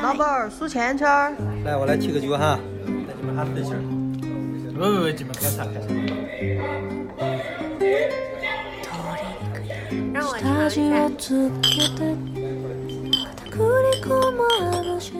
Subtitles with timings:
[0.00, 1.34] 老板儿数钱钱儿。
[1.64, 2.58] 来，我来提个酒哈，
[3.06, 3.76] 带你们哈分心。
[4.72, 5.88] 不不不，你们开啥开啥。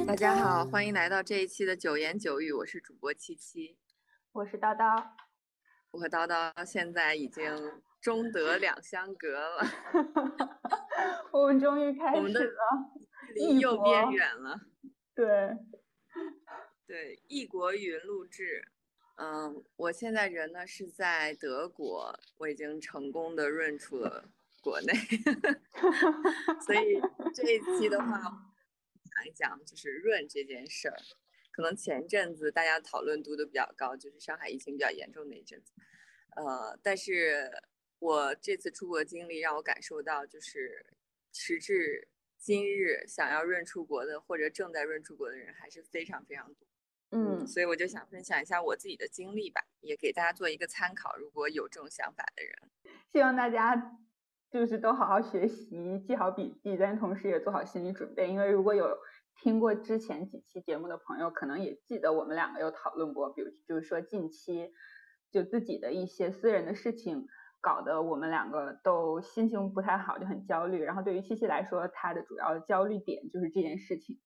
[0.06, 3.76] 大家好，欢迎来到这一期的九言九语，我是主播七七，
[4.32, 5.02] 我是叨叨，
[5.90, 7.44] 我和叨叨现在已经
[8.00, 9.66] 中德两相隔了，
[11.30, 12.62] 我们终于开始了，
[13.34, 14.60] 离又变远了，
[15.14, 15.56] 对，
[16.86, 18.68] 对，异国云录制，
[19.16, 24.28] 嗯，我现在人呢是在德国，我已经成功的润出了
[24.60, 24.92] 国内，
[26.64, 27.00] 所以
[27.34, 28.48] 这一期的话。
[29.14, 30.96] 讲一讲就是润这件事儿，
[31.50, 35.74] 可能前阵子大家讨论度都比较高，就是上海疫情比较严重那一阵子。
[36.34, 37.52] 呃，但是
[37.98, 40.86] 我这次出国经历让我感受到，就是
[41.30, 42.08] 时至
[42.42, 46.66] 今日，想要润出国的或者正在润出国的人还是非常非常多。
[47.12, 51.16] 嗯，所以我就想分享一下我自己的经历吧，也给大家做一个参考。
[51.16, 52.52] 如果有这种想法的人，
[53.12, 53.98] 希望大家。
[54.50, 58.28] 就是都好好学习，记好笔记，但同时也做好心理准备。
[58.28, 58.98] 因为如果有
[59.34, 64.70] 听过之前几期节目的朋友，可能也记得我们两个有讨论过，比如就是说近期
[65.30, 67.26] 就自己的一些私人的事情，
[67.62, 70.82] 搞得我们两个都心情不太好，就很焦虑。
[70.82, 74.20] 然后对于七七来说，他的主要焦虑点就是这件事情，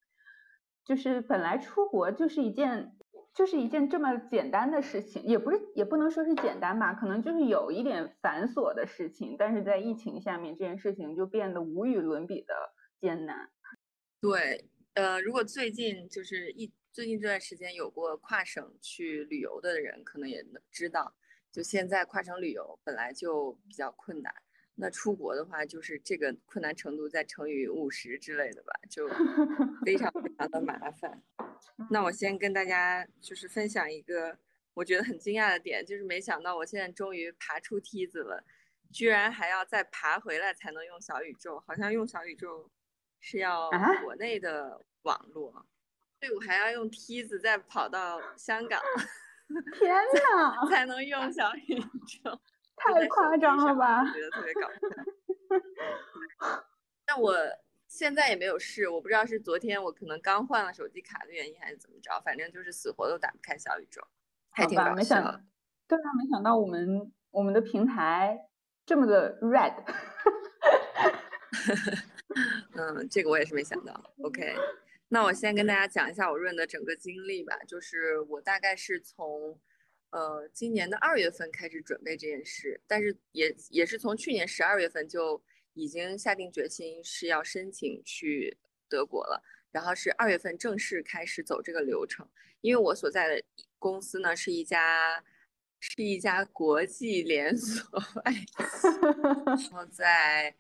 [0.85, 2.97] 就是本来出国就是一件。
[3.35, 12.55] 就是一件这么简单的事情，也不是，也不能说是简单吧，可能就是有一点繁琐的事情，但是在疫情下面，这件事情就变得无与伦比的
[12.99, 13.51] 艰难。
[14.23, 21.15] 对，呃，如果最近就是一最近这段时间有过跨省去旅游的人，可能也能知道，
[21.57, 24.31] 就现在跨省旅游本来就比较困难。
[24.75, 29.09] 那出国的话，就是这个困难程度再乘以五十之类的吧，就
[29.87, 31.23] 非常非常的麻烦。
[31.89, 34.37] 那我先跟大家就是分享一个
[34.75, 38.45] 我觉得很惊讶的点，就是没想到我现在终于爬出梯子了，
[38.93, 42.71] 居然还要再爬回来才能用小宇宙，好像用小宇宙
[43.19, 43.71] 是要
[44.03, 45.65] 国内的网络，
[46.21, 48.79] 对我还要用梯子再跑到香港，
[49.79, 49.95] 天
[50.35, 52.41] 呐，才能用小宇宙。
[52.77, 54.05] 太夸张了吧！
[54.13, 54.77] 觉得特别搞笑。
[57.07, 57.35] 但我
[57.89, 64.03] 现在也没有试，我不知道是昨天我可能刚换了手机卡的原因，还是怎么着，反正就是死活都打不开小宇宙，
[64.51, 65.41] 还挺搞笑。
[65.89, 68.47] 对啊，没想到我们我们的平台
[68.85, 69.73] 这么的 red。
[72.75, 73.95] 嗯，这个我也是没想到。
[74.23, 74.55] OK，
[75.09, 79.61] 那我先跟大家讲一下我润的整个经历吧，就是我大概是从。
[80.11, 85.43] 呃，今年的二月份开始准备这件事，但是也也是从去年十二月份就
[85.75, 88.57] 已经下定决心是要申请去
[88.89, 92.27] 德国了，然后是二月份正式开始走这个流程。
[92.63, 93.43] 因为我所在的
[93.79, 95.23] 公司呢是一家
[95.81, 98.49] 是一家国际连锁外企，
[99.45, 100.55] 然后在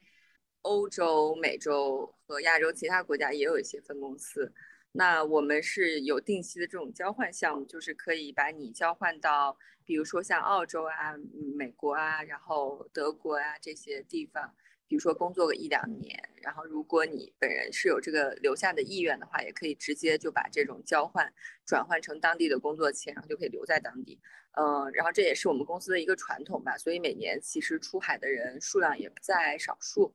[0.62, 4.53] 欧洲、美洲和亚洲其他国家也有一些分公司。
[4.92, 11.14] 那我们是有定期的这种交换项目，就是可以把你交换到，比如说像澳洲啊、
[11.54, 14.54] 美国啊，然后德国啊这些地方，
[14.88, 21.31] 比如说工作个一两年，然后如果你本人是有这个留下的意愿的话，也可以直接就把这种交换
[21.66, 24.19] 转换成当地的工作签，然后就可以留在当地。
[24.53, 30.14] 嗯，然后这也是我们公司的一个传统吧，所以每年其实出海的人数量也不在少数，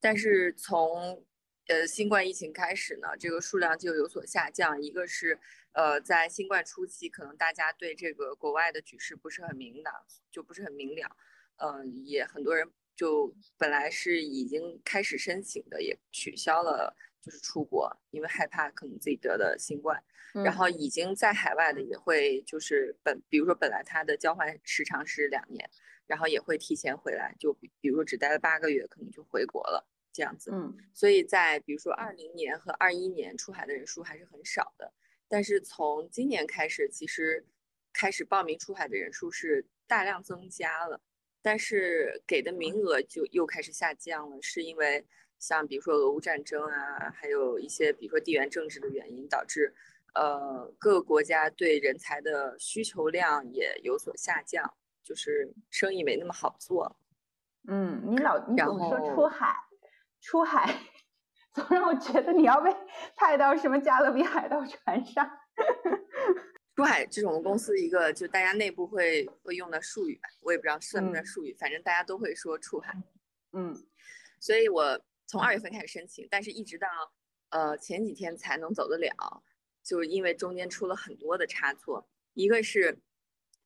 [0.00, 1.22] 但是从
[1.68, 4.80] 呃，新冠疫情开始呢，这个数量就有所下降。
[4.80, 5.38] 一个是，
[5.72, 9.94] 呃，在新冠初期，可能大家对这个国外的局势不是很明朗，
[10.30, 11.16] 就不是很明了。
[11.56, 20.02] 嗯，也很多人就本来是已经开始申请的，也取消了，就是出国，因为害怕可能自己得的新冠。
[20.42, 25.68] 然后已经在海外的也会就是本，比如说本来他的交换时长是两年，
[26.06, 29.86] 然后也会提前回来，就比如说只待了八个月，可能就回国了。
[30.12, 34.92] 这样子，嗯，所以在比如说二零年和二一年出海的人数还是很少的，
[35.28, 37.46] 但是从今年开始，其实
[37.92, 41.00] 开始报名出海的人数是大量增加了，
[41.40, 45.06] 但是给的名额就又开始下降了，是因为
[45.38, 49.72] 像比如说俄乌战争啊，还有一些比如说地缘政治的原因，导致
[50.14, 56.98] 呃各个国家对人才的需求量也有所下降，就是生意没那么好做。
[57.68, 59.67] 嗯，你老你总说出海。
[60.28, 60.78] 出海
[61.54, 62.70] 总让我觉得你要被
[63.16, 65.26] 派到什么加勒比海盗船上。
[66.76, 72.94] 出海这种公司一个就大家内部会会用的术语吧，我也不知道算不算术语，反正大家都会说出海。
[73.52, 73.74] 嗯，
[74.38, 76.86] 所以我从二月份开始申请，但是一直到
[77.48, 79.42] 呃前几天才能走得了，
[79.82, 82.06] 就是因为中间出了很多的差错。
[82.34, 83.00] 一个是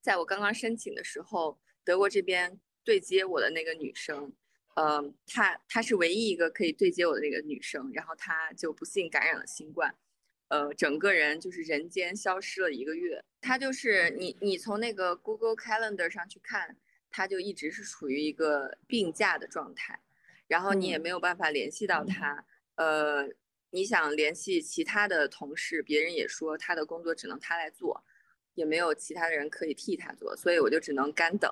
[0.01, 4.33] 在我刚刚申请的时候，德国这边对接我的那个女生，
[4.75, 9.95] 呃，她她是唯一一个可以对接我的那个女生，然后她就不幸感染了新冠。
[10.49, 13.25] 呃，整个人就是人间消失了一个月。
[13.41, 16.77] 她就是你，你从那个 Google Calendar 上去看，
[17.11, 20.01] 她就一直是处于一个病假的状态，
[20.47, 22.45] 然后你也没有办法联系到他。
[22.77, 23.29] 呃，
[23.71, 28.05] 你想联系其他的同事，别人也说她的工作只能她来做，
[28.55, 31.51] 也没有其他的人可以替她做，所以我就只能干等，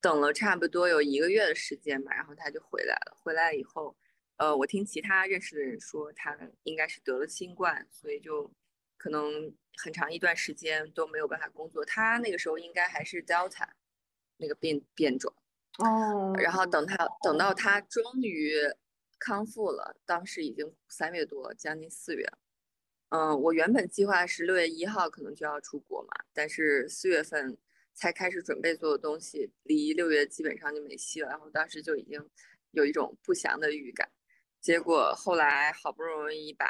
[0.00, 3.16] 等了差不多有一个月的时间吧，然后他就回来了。
[3.22, 3.96] 回来以后。
[4.38, 8.52] 呃，我听其他认识的人说，他应该是得了新冠，所以就
[8.98, 11.82] 可能很长一段时间都没有办法工作。
[11.86, 13.66] 他那个时候应该还是 Delta
[14.36, 15.34] 那个变变种
[15.78, 16.34] 哦。
[16.38, 18.52] 然后等他等到他终于
[19.18, 22.30] 康复了，当时已经三月多，将近四月。
[23.08, 27.56] 嗯，我原本计划是六月一号可能就要出国嘛，但是四月份
[27.96, 31.30] 才开始准备所有东西，离六月基本上就没戏了。
[31.30, 32.24] 然后当时就已经
[32.72, 34.08] 有一种不祥的预感。
[34.60, 36.66] 结果后来好不容易把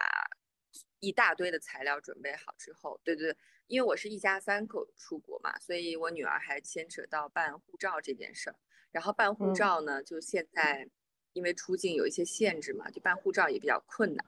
[1.00, 3.36] 一大堆的材料准备好之后，对对，
[3.66, 8.56] 因为我是一家三口出国嘛，所以我女儿还牵扯到办护照这件事儿。
[8.92, 10.88] 然后办护照呢，就现在
[11.32, 14.24] 因为出境有一些限制嘛，就办护照也比较困难，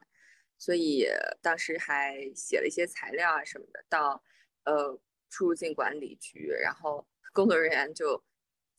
[0.59, 1.07] 所以
[1.41, 4.23] 当时还写了一些材料啊什么的到
[4.65, 4.99] 呃
[5.31, 8.23] 出入境管理局，然后工作人员就。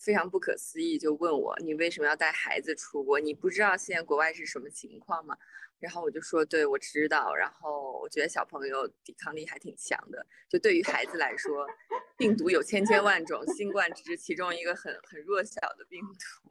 [0.01, 3.19] 非常不可思议，就问我你为什么要带孩子出国？
[3.19, 5.38] 你不知道现在国外是什么情况吗？
[5.78, 7.36] 然后我就说，对，我知道。
[7.36, 11.68] 然后我觉得小朋友抵抗力还挺强的，就对于孩子来说，
[12.16, 16.50] 病毒有千千万种，新冠只是其中一个很很弱小的病毒。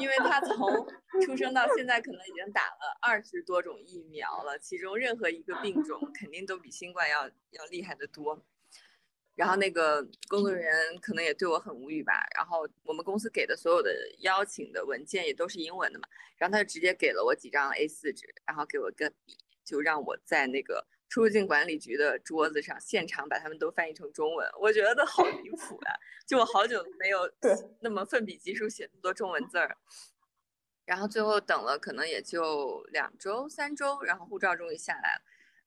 [0.00, 0.86] 因为他从
[1.24, 8.44] 出生到现在可能已经打了二十多种疫苗了，其中任何一个病种 肯定都比新冠要要厉害的多。
[9.34, 12.12] 然后那个工作人员可能也对我很无语吧。
[12.36, 16.06] 然后我们公司给的所有的邀请的文件也都是英文的嘛。
[16.36, 24.48] 然后他就直接给了我几张 A4 纸，然后给我个笔，就让我在那个出入境管理局的桌子上现场把他们都翻译成中文。
[24.58, 25.92] 我觉得好离谱啊！
[26.26, 27.30] 就我好久没有
[27.80, 29.76] 那么奋笔疾书写那么多中文字儿。
[30.86, 35.22] 然后最后等了可能也就两周三周，然后护照终于下来了。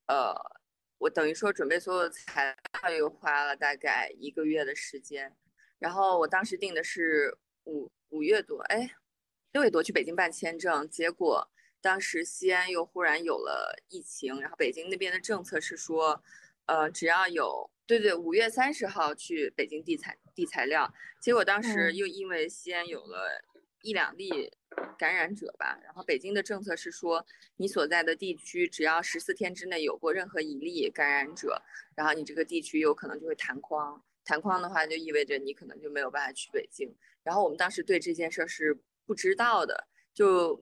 [0.07, 0.65] 呃。
[0.97, 5.35] 我等于说准备所有的材料又花了大概一个月的时间，
[5.77, 8.89] 然后我当时定的是五五月多，哎，
[9.51, 11.51] 六月多去北京办签证，结果
[11.85, 16.23] 当时西安又忽然有了疫情，然后北京那边的政策是说，
[16.65, 20.91] 呃，只要有对对，五月三十号去北京递材递材料，
[21.21, 23.43] 结果当时又因为西安有了
[23.83, 24.51] 一两例。
[24.97, 31.61] 感染者吧，然后北京的政策是说，你所在的地区只要十四天之内有过任何一例感染者，
[31.95, 36.93] 然后你这个地区有可能就会弹框，弹框的话就意味着你可能就没有办法去北京。
[37.23, 40.61] 然后我们当时对这件事是不知道的，就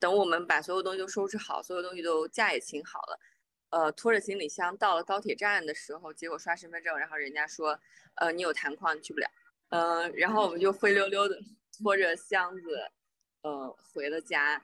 [0.00, 3.20] 等我们把所有东西都收拾好，所有东西都假也请好了，
[3.70, 7.78] 呃，拖着行李箱到了高铁站的时候，结果刷身份证，然后人家说，
[8.16, 9.30] 呃，你有弹框，你去不了。
[9.68, 11.38] 嗯，然后我们就灰溜溜的
[11.78, 12.90] 拖着箱子。
[13.42, 14.62] 呃，回了家，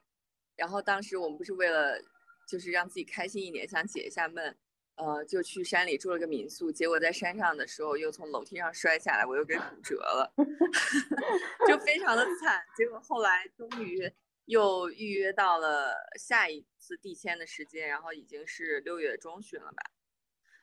[0.54, 1.98] 然后当时我们不是为了
[2.46, 4.54] 就是让自己开心一点，想解一下闷，
[4.96, 6.70] 呃，就去山里住了个民宿。
[6.70, 10.30] 结果在山上的时候又从楼梯上摔下来，我又给骨折了，
[11.66, 12.62] 就非常的惨。
[12.76, 14.12] 结果后来终于
[14.46, 19.82] 又预约到了下一次递签的时间，然后已经是六月中旬了吧？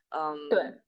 [0.10, 0.82] 嗯，对。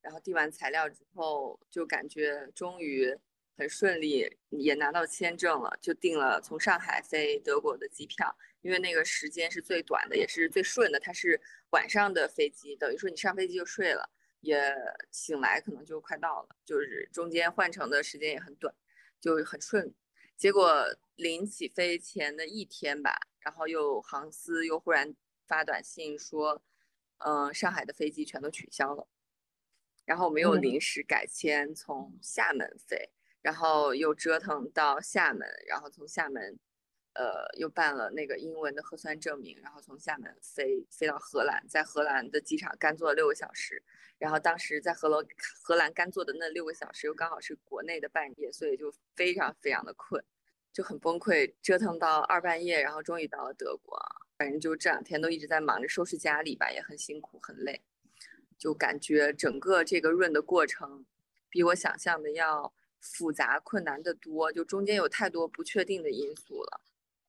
[0.00, 3.18] 然后递完材料之后，就感觉终于。
[3.54, 10.98] 很顺利，也拿到签证了，就订了从上海飞德国的机票，因为那个时间是最短的，也是最顺的。
[10.98, 11.38] 它是
[11.70, 14.08] 晚上的飞机，等于说你上飞机就睡了，
[14.40, 14.74] 也
[15.10, 18.74] 醒来可能就快到了，就是中间换乘的时间也很短，
[19.20, 19.94] 就很顺。
[20.36, 20.84] 结果
[21.16, 25.14] 临起飞前的一天吧，然后又航司又忽然
[25.46, 26.62] 发短信说，
[27.18, 29.06] 嗯，上海的飞机全都取消了，
[30.04, 33.10] 然后我们又临时改签从厦门飞。
[33.42, 36.56] 然后又折腾到厦门，然后从厦门，
[37.14, 43.82] 呃，又办了那个英文的核酸证明，然后从厦门飞飞到荷兰，在荷兰的机场干坐了六个小时，
[44.18, 45.24] 然后当时在荷罗
[45.62, 50.24] 荷兰干坐的那六个小时又刚好是国内的半夜，所以就非常非常的困，
[50.72, 53.98] 就很崩溃，折腾到二半夜，然后终于到了德国，
[54.38, 57.82] 反正就这两天都一直在忙着收拾家里吧，也很辛苦很累，
[58.56, 61.04] 就感觉整个这个润的过程
[61.50, 62.72] 比我想象的要。
[63.04, 66.80] 复杂困难的多，就中间有太多不确定的因素了，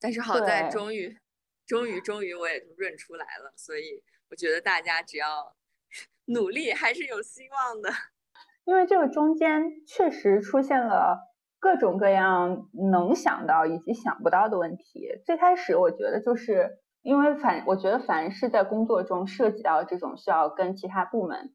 [0.04, 1.18] 但是好在终于，
[1.66, 5.56] 终于终于我也就润出来了，所以我觉得大家只要
[6.28, 7.90] 努力，还是有希望的。
[8.68, 11.18] 因为这个中间确实出现了
[11.58, 15.22] 各种各样能想到以及想不到的问题。
[15.26, 21.54] 最开始我觉得就是因为凡我觉得凡是在工作中涉及到这种需要跟其他部门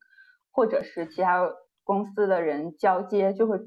[0.50, 3.58] 或者是其他公司的人交接，就会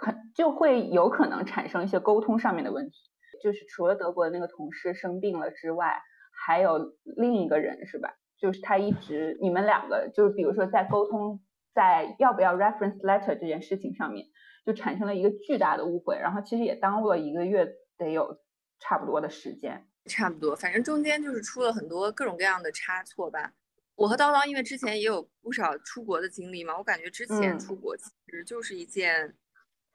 [0.00, 3.10] 很就会有可能产生一些沟通上面的问题。
[3.44, 8.16] 就是除了德国的那个同事生病了之外，还有另一个人是吧？
[8.40, 11.40] 就是他一直你们两个就是比如说在沟通。
[11.74, 14.24] 在要不要 reference letter 这件事情上面，
[14.64, 17.66] 就产生了一个巨大的误会，然后其实也耽误了一个月，
[17.98, 18.38] 得有
[18.78, 19.84] 差不多的时间。
[20.06, 23.54] 差不多，反正中间就是出了很多各种各样的差错吧。
[23.96, 29.34] 我和叨叨因为之前也有不少出国的经历嘛，我感觉之前出国其实就是一件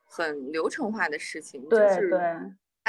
[0.03, 2.12] 很流程化的事情，就是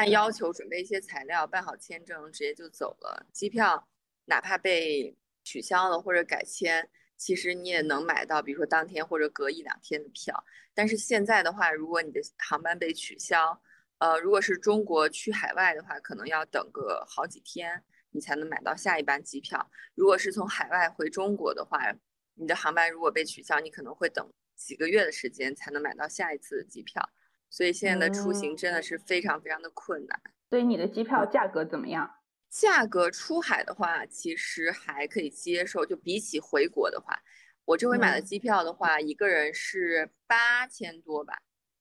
[0.01, 3.27] 按要求准备一些材料，办好签证，直接就走了。
[3.35, 3.87] 机票
[4.25, 5.15] 哪怕被
[5.45, 6.89] 取消了或者改签。
[7.19, 10.43] 其实你也能买到，比如说当天或者隔一两天的票。
[10.73, 13.61] 但是现在的话，如果你的航班被取消，
[13.99, 19.71] 呃，如果是中国去海外的话，可能要等个好几天，你才能买到下一班机票。
[19.95, 21.95] 如果是从海外回中国的话，
[22.33, 24.27] 你的航班如果被取消，你可能会等
[24.57, 27.07] 几个月的时间才能买到下一次的机票。
[27.51, 30.21] 所以现在的出行真的是非常非常的困难。
[30.49, 32.11] 所以你的机票价格怎么样？
[32.49, 35.85] 价格出海的话，其实还可以接受。
[35.85, 37.17] 就比起回国的话，
[37.65, 41.35] 我这回买的机票的话，一个人是八千多吧。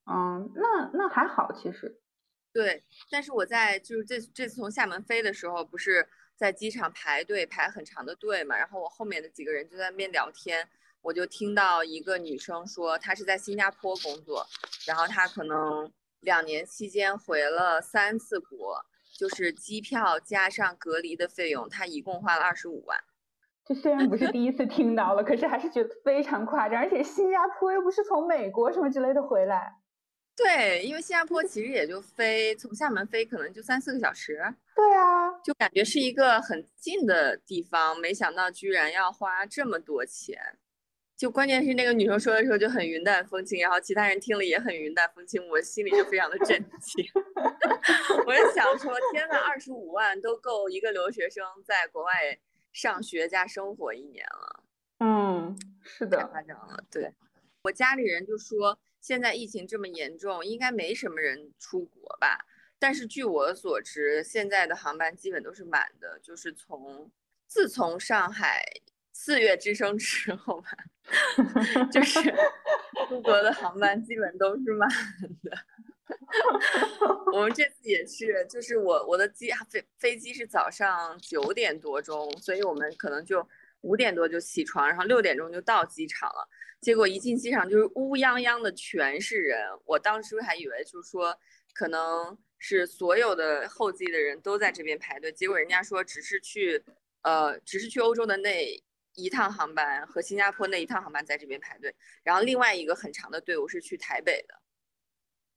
[0.06, 2.00] 嗯，那那还好，其实。
[2.54, 8.56] 对，但是我在就是这这次从厦门飞的时候，不是在机场排队排很长的队嘛？
[8.56, 10.68] 然后我后面的几个人就在那边聊天，
[11.02, 14.46] 我就听到一个女生说，她是在新加坡工作，
[14.86, 15.92] 然后她可能
[16.22, 18.86] 两年期间回了三次国。
[19.18, 22.98] 就是机票加上隔离的费用，她一共花了二十五万。
[23.66, 26.80] 这虽然不是第一次听到了，可是还是觉得非常夸张。
[26.80, 29.76] 而且新加坡又不是从美国什么之类的回来。
[30.38, 34.42] 对，因为新加坡其实也就飞从厦门飞，可能就三四个小时。
[34.74, 40.58] 对啊，就感觉是一个很近的地方，没想到居然要花这么多钱。
[41.20, 47.06] 就关键是那个女生说的时候就很云淡风轻，然后其他人听了也很云淡风轻，我心里就非常的震惊。
[48.26, 52.40] 我就想说，天呐，二十五万都够一个留学生在国外
[52.72, 54.64] 上学加生活一年了。
[55.00, 56.82] 嗯，是的，太夸张了。
[56.90, 57.12] 对
[57.64, 62.46] 我家里人就说，现在疫情这么严重，应该没什么人出国吧？
[62.80, 67.12] 但是据我所知，现在的航班基本都是满的，就是从
[67.46, 68.64] 自从上海。
[69.22, 70.70] 四月之声之后吧，
[71.92, 72.22] 就是
[73.10, 74.90] 出国的航班基本都是满
[75.44, 75.58] 的。
[77.34, 83.46] 我们这次也是，就是我我的机飞飞机是早上九点多钟，所以我们可能就
[83.82, 86.48] 五点多就起床，然后六点钟就到机场了。
[86.80, 91.38] 结果一进机场就是乌泱泱的全是人，我当时还以为就是说
[91.74, 96.82] 可能是所有的候机的人都在这边排队，结果人家说只是去
[97.24, 98.82] 呃只是去欧洲的那。
[99.16, 104.62] 一趟航班和新加坡那一趟航班在这边排队，然后另外一个很长的队伍是去台北的，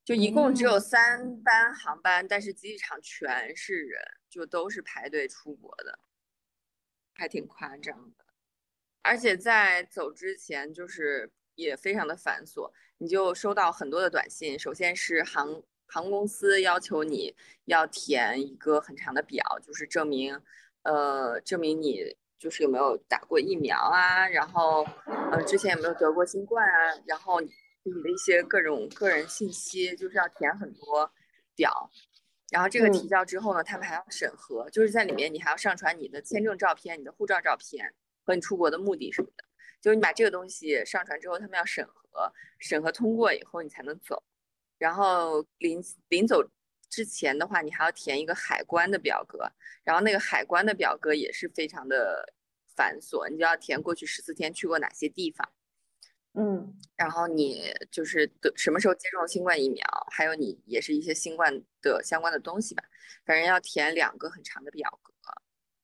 [0.05, 5.99] 就一共只有三班航班，但是机场全是人，就都是排队出国的，
[7.15, 8.25] 还挺夸张的。
[9.03, 14.59] 而且在走之前，就是也非常的繁琐，你就收到很多的短信。
[14.59, 20.41] 首先是航航空公司要求你要填一个很长的表，就是证明，
[20.83, 22.17] 呃，证明你。
[22.43, 24.27] 就是有没有打过疫苗啊？
[24.29, 27.01] 然后，嗯，之前有没有得过新冠啊？
[27.07, 27.47] 然后你
[28.03, 31.09] 的一些各种个人信息，就是要填很多
[31.55, 31.89] 表。
[32.51, 37.95] 然后这个提交之后呢，他们还要审核，就是在里面你还要上传你的签证照片、你的护照照片
[38.27, 39.45] 和你出国的目的什么的。
[39.81, 44.21] 就是你把这个东西上传之后，他们要审核，审核通过以后你才能走。
[44.79, 46.45] 然后临临走。
[46.93, 49.51] 之前的话，你还要填一个海关的表格，
[49.83, 52.35] 然后那个海关的表格也是非常的
[52.77, 55.51] 繁琐，你就要填过去十四天去过哪些地方，
[56.35, 62.85] 嗯，然后你就是的什么时候接种新冠疫苗，还有你也是一些新冠的相关的东西吧，
[63.25, 65.15] 反正要填两个很长的表格，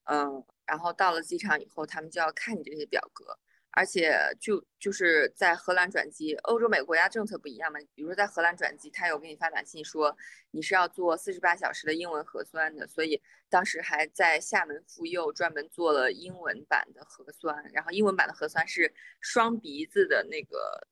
[0.03, 3.39] 嗯，然后到了机场以后，他们就要看你这些表格。
[3.71, 7.79] 而且就就是在荷兰转机，欧洲每个国家政策不一样嘛。
[7.93, 10.15] 比如说在荷兰转机，他有给你发短信说
[10.51, 20.87] 你是要做四十八小时的英文核酸的，所以当时还在厦门妇幼专门做了英文版的核酸，然后英文版的核酸是双鼻子的那个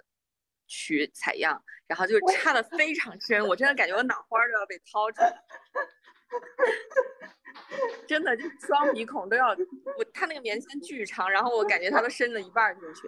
[0.67, 5.43] 取采样，然后就差的非常深，我真的感觉我脑花都要被掏出来。
[8.07, 13.01] 真的就是双鼻孔都要，我他那个棉签巨长，然后我感觉他都伸了一半进去，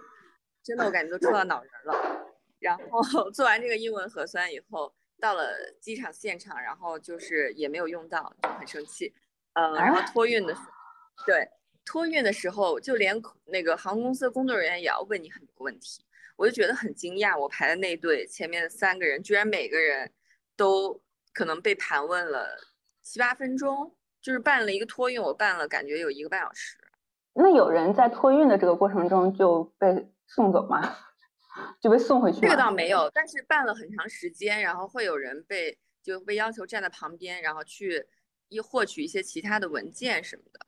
[0.62, 2.26] 真的我感觉都戳到脑仁了。
[2.58, 5.50] 然后做完这个英文核酸以后，到了
[5.80, 9.14] 机场现场，然后就是也没有用到，就很生气。
[9.54, 11.48] 呃，然后托运的时候，对，
[11.84, 16.04] 托运的时候就连那个航空公司的工作人员也要问你很多问题，
[16.36, 17.38] 我就觉得很惊讶。
[17.38, 20.12] 我排的那队前面的三个人，居然每个人
[20.54, 22.56] 都可能被盘问了
[23.10, 23.96] 七八分钟。
[24.22, 26.76] 就是办了一个托运，我办了感觉有一个半小时。
[27.32, 30.94] 那有人在托运的这个过程中就被送走吗？
[31.80, 32.42] 就被送回去？
[32.42, 38.04] 这个倒没有，但是办了很长时间，然后会有人被就被要求站在旁边，然后去
[38.50, 40.60] 一获取一些其他的文件什么的。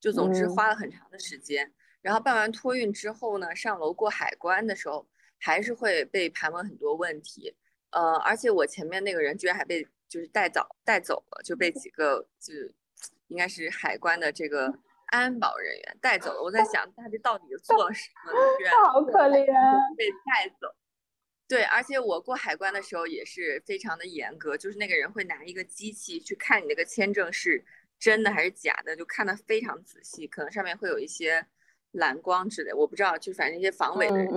[0.00, 1.72] 就总之花了很长的时间。
[2.02, 5.06] 然后办完托运之后呢，上楼过海关的时候
[5.38, 7.54] 还是会被盘问很多问题。
[7.90, 12.52] 呃，而且我前面那个人居然还被就是带走带走了，就被几个就。
[13.28, 14.72] 应该是海关的这个
[15.06, 16.40] 安保人员带走了。
[16.40, 18.32] 我在想，他这到底做了什么？
[18.56, 19.44] 居然好可怜，
[19.96, 20.72] 被带走。
[21.48, 27.64] 对，而且我过海关的时候也是非常的严格，就是那个人会拿一个机器去看你那个签证是
[27.98, 31.44] 真的还是假的，就看得非常仔细，可能上面会有一些
[31.90, 34.28] 蓝光之类，我不知道，就反正一些防伪的人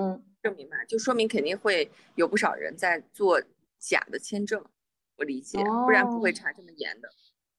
[0.42, 3.40] 证明嘛，就说明肯定会有不少人在做
[3.78, 4.66] 假的签证，
[5.20, 7.10] 我理解，不然不会查这么严的。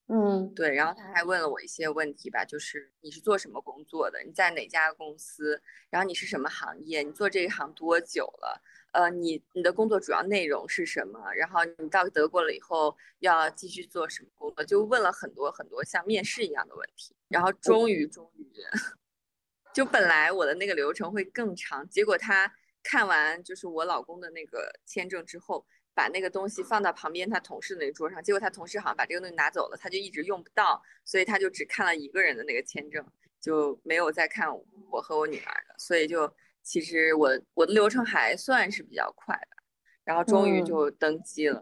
[0.07, 4.21] 嗯，对，然后他还问了我一些问题吧，就是你是做什么工作的？
[4.23, 5.61] 你在哪家公司？
[5.89, 7.01] 然后你是什么行业？
[7.03, 8.61] 你做这一行多久了？
[8.93, 11.31] 呃，你你的工作主要内容是什么？
[11.33, 14.65] 然后你到德国了以后要继续做什么工作？
[14.65, 17.15] 就问了很多很多像面试一样的问题。
[17.29, 18.51] 然后终于终于，
[19.71, 22.51] 就本来我的那个流程会更长，结果他
[22.83, 25.65] 看完就是我老公的那个签证之后。
[25.93, 33.05] 把那个东西放到旁边他同事那个桌上，结果他同事好像把这个东西拿走了，他就一直用不到，所以他就只看了一个人的那个签证，
[33.41, 34.47] 就没有再看
[34.89, 35.75] 我和我女儿的。
[35.77, 39.57] 所以就其实我我的流程还算是比较快的，
[40.05, 41.61] 然后终于就登机了。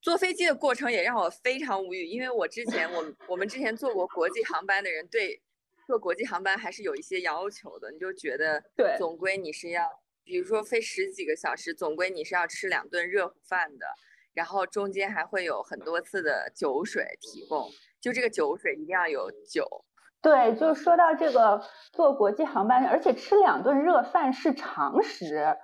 [0.00, 5.42] 坐飞机的过程也让我非常无语，因为我之前我我们之前坐过国际航班的人对
[5.86, 9.86] 坐国际航班还是有一些要求的，你就觉得对，总归你是要。
[10.24, 13.86] 比如说飞十几个小时，总归你是要吃两顿热乎饭的，
[14.32, 17.68] 然后中间还会有很多次的酒水提供，
[18.00, 19.84] 就这个酒水一定要有酒。
[20.22, 25.54] 对，就说到这个坐国际航班，而且吃两顿热饭是常识，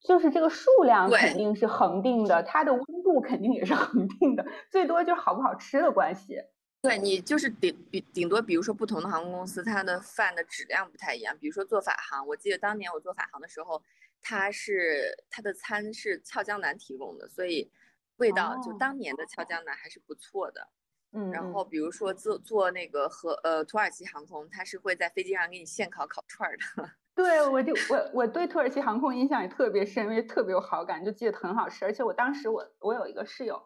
[0.00, 6.40] 就是这个数量肯定是恒定的，它的温度肯定也是恒定的，最多就是好不好吃的关系。
[6.84, 11.34] 对你就是顶顶顶多，比如说不同的航空公司，它的饭的质量不太一样。
[11.38, 13.82] 比如说做法航，我记得当年我做法航的时候，
[14.20, 17.70] 它是它的餐是俏江南提供的，所以
[18.16, 20.68] 味道就当年的俏江南还是不错的。
[21.12, 26.90] 嗯，然后比如说做做那个和呃土耳其航空，它是会在飞机上给你现烤烤串儿的。
[27.16, 31.86] 对，我就我我对土耳其航空印象也特别深，因为特别有好感，就记得很好吃。
[31.86, 33.62] 而且我当时我我有一个室友。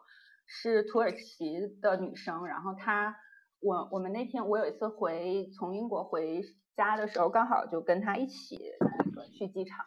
[0.51, 3.15] 是土耳其的女生，然后她，
[3.61, 6.41] 我我们那天我有一次回从英国回
[6.75, 9.85] 家的时候，刚好就跟她一起那个去机场，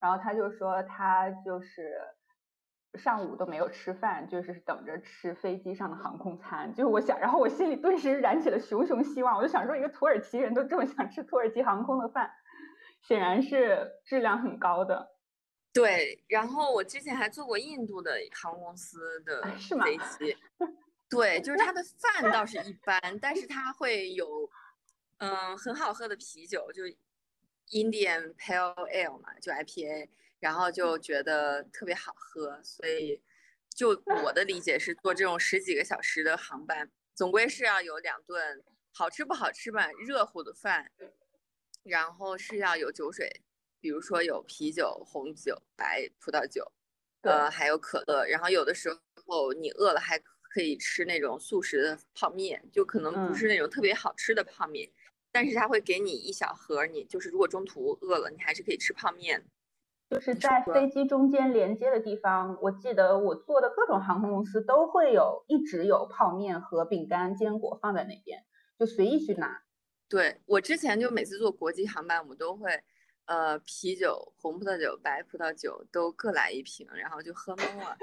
[0.00, 2.00] 然后她就说她就是
[2.94, 6.72] 上午都没有吃饭，就是等着吃飞机上的航空餐。
[6.72, 12.30] 就我想，然后我心里顿时燃起了熊熊希望，我就想说，一个土耳其人都这么想吃土耳其航空的饭，
[13.02, 15.17] 显然是质量很高的。
[15.78, 19.40] 对，然后我之前还坐过印度的航空公司的
[19.84, 20.36] 飞机，
[21.08, 24.50] 对，就是它的饭倒是一般，但是它会有，
[25.18, 26.82] 嗯，很好喝的啤酒，就
[27.70, 30.08] Indian Pale Ale 嘛，就 IPA，
[30.40, 33.22] 然后就觉得特别好喝，所以
[33.70, 33.90] 就
[34.24, 40.90] 我的理解是，坐这种十几个小时的航班，总归是要有两顿好吃不好吃吧，热乎的饭，
[41.84, 43.42] 然后是要有酒水。
[43.80, 46.72] 比如说有啤酒、红酒、白葡萄酒，
[47.22, 48.24] 呃，还有可乐。
[48.26, 48.90] 然后有的时
[49.26, 54.90] 候你饿了还可以吃那种速食的泡面，就可能不是那种特别好吃的泡面，
[55.30, 59.44] 但是他会给你一小盒，你就是如果中途饿了，你还是可以吃泡面。
[60.10, 68.42] 就是在飞机中间连接的地方，我记得我坐的各种航空公司都会有一直有泡面和饼干、坚果放在那边，
[68.78, 69.62] 就随意去拿。
[70.08, 72.82] 对我之前就每次坐国际航班，我都会。
[73.28, 77.94] 呃，啤酒、红葡萄酒、白葡萄酒都各来一瓶，然后就喝懵了，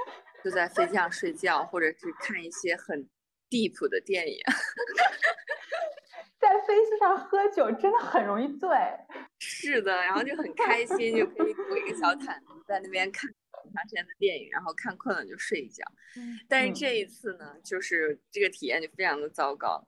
[0.44, 3.10] 就在飞机上睡觉，或者是看一些很
[3.50, 4.38] deep 的电影。
[6.38, 8.70] 在飞机上喝酒真的很容易醉。
[9.40, 13.28] 是的，然后就很开心，就可以裹一个小毯子在那边看
[13.64, 15.84] 很长时间的电影，然后看困了就睡一觉。
[16.48, 19.88] 但是这一次呢，就是这个体验就非常的糟糕。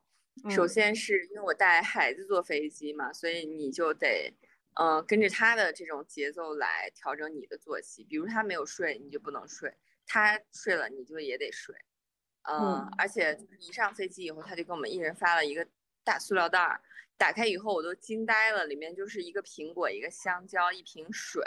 [0.50, 4.32] 首嗯先是因为我带孩子坐飞机嘛，所以你就得，
[4.74, 8.04] 呃，跟着他的这种节奏来调整你的作息。
[8.04, 9.70] 比如他没有睡，你就不能睡；
[10.06, 11.74] 他睡了，你就也得睡。
[12.42, 15.66] 嗯嗯，而且一上飞机以后，他就给我们一人发了一个
[16.04, 16.80] 大塑料袋儿，
[17.16, 21.42] 打开以后我都惊呆了，里面就是一个苹果、一个香蕉、一瓶水，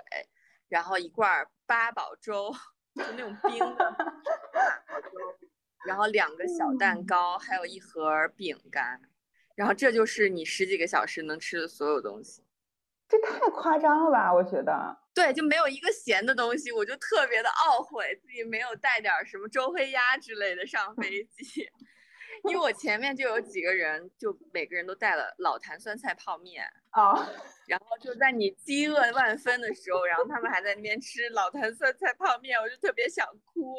[0.68, 2.54] 然后一罐儿八宝粥，
[2.96, 5.40] 就那种冰的八宝粥，
[5.88, 9.02] 然后两个小蛋糕，还有一盒饼干，
[9.56, 12.44] 然后这就是你十几个小时能吃的所有东西。
[13.12, 14.34] 这太夸张了吧？
[14.34, 14.98] 我觉得。
[15.14, 21.70] 对，就没有一个咸的东西，我就特别的懊悔自己没有带点儿什么周黑鸭之类的上飞 机，
[22.46, 27.28] 因为我前面就有几个人，就每个人都带了老坛酸菜泡面，哦，
[27.68, 33.76] 然后就在你饥饿万分的时候，然后他们还在那边吃老坛酸菜泡面，我就特别想哭。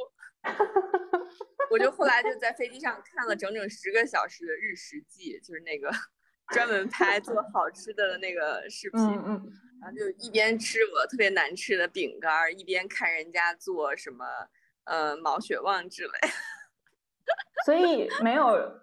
[1.70, 5.90] 我就后来就在飞机上看了整整十个小时的日食记，就是那个
[6.48, 9.00] 专门拍做好吃的那个视频。
[9.00, 14.24] 嗯嗯，然后就一边吃我特别难吃的饼干儿，一边看人家做什么
[14.84, 16.10] 呃毛血旺之类。
[17.64, 18.80] 所以没有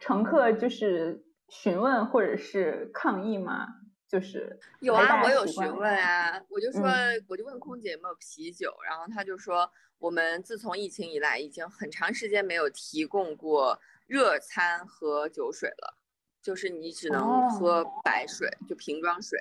[0.00, 3.68] 乘客就是询问或者是抗议吗？
[4.08, 15.96] 就是有啊，我有询问啊，我就说，嗯我就问空姐有没有啤酒，然后他就说，我们自从疫情以来，已经很长时间没有提供过热餐和酒水了，
[16.42, 19.38] 就是你只能喝哦白水，就瓶装水，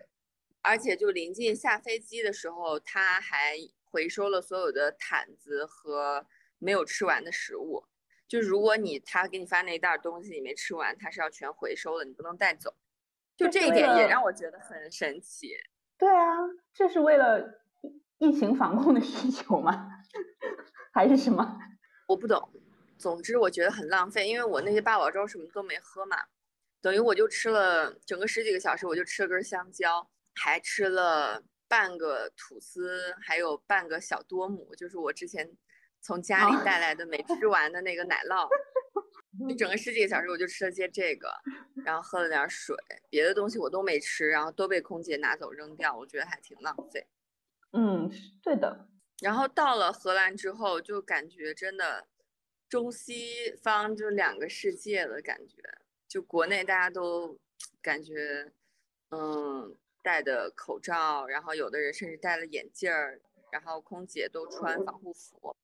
[0.61, 3.57] 而且就临近下飞机的时候，他还
[3.89, 6.27] 回收了所有的毯子和
[6.59, 7.85] 没有吃完的食物。
[8.27, 12.75] 就如果你他给你发那一袋儿东西你没吃完，他是要全回收的，你不能带走。
[13.35, 15.49] 就这这一点也让我觉得很神奇。
[15.97, 16.37] 对啊，
[16.73, 19.89] 这是为了疫疫情防控的需求吗？
[20.93, 21.59] 还是什么？
[22.07, 22.49] 我不懂，
[22.97, 26.17] 总之我觉得很浪费，因为我那些八宝粥什么都没喝嘛，
[26.81, 35.49] 等于我就吃了整个十几个小时，我就吃了根香蕉，还吃了半个吐司，还有半个小多姆，就是我之前
[36.01, 38.49] 从家里哦带来的没吃完的那个奶酪。
[39.47, 41.31] 就整个十几个小时，我就吃了些这个，
[41.85, 42.75] 然后喝了点水，
[43.09, 47.07] 别的东西我都没吃，然后都被空姐拿走扔掉，我觉得还挺浪费。
[47.71, 48.11] 嗯，
[48.43, 48.89] 对的。
[49.21, 52.09] 然后到了荷兰之后，就感觉真的
[52.67, 55.55] 中西方就两个世界的感觉。
[56.11, 57.39] 就国内大家都
[57.81, 58.51] 感觉，
[59.11, 65.55] 嗯，戴的口罩，然后有的人甚至戴了眼镜儿，然后空姐都穿防护服。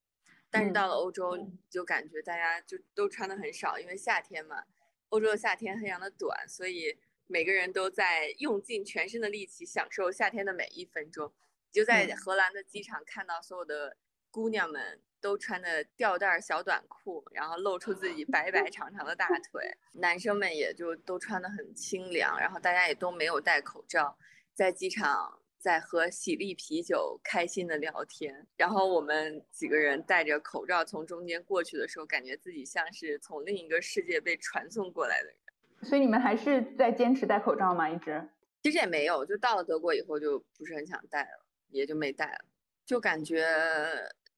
[0.50, 1.38] 但是嗯到了欧洲，
[1.70, 4.64] 就感觉大家就都穿的很少，因为夏天嘛，
[5.10, 11.34] 欧洲的夏天非常的短，所以每个人都在用尽全身的力气享受夏天的每一分钟。
[11.74, 13.98] 就在嗯荷兰的机场看到所有的
[14.38, 24.15] 姑娘们都穿的吊带儿小短裤，然后露出自己 白白长长的大腿，男生们也就都穿的很清凉，然后大家也都没有戴口罩，
[24.54, 35.36] 在机场在喝喜力啤酒开心的聊天，然后我们几个人戴着口罩从中间过去的时候，感觉自己像是从另一个世界被传送过来的人。
[35.82, 37.89] 所以你们还是在坚持戴口罩吗？
[37.89, 38.30] 一直？
[38.62, 42.45] 其实也没有，就到了德国以后就不是很想戴了，也就没戴了。
[42.86, 43.45] 就感觉，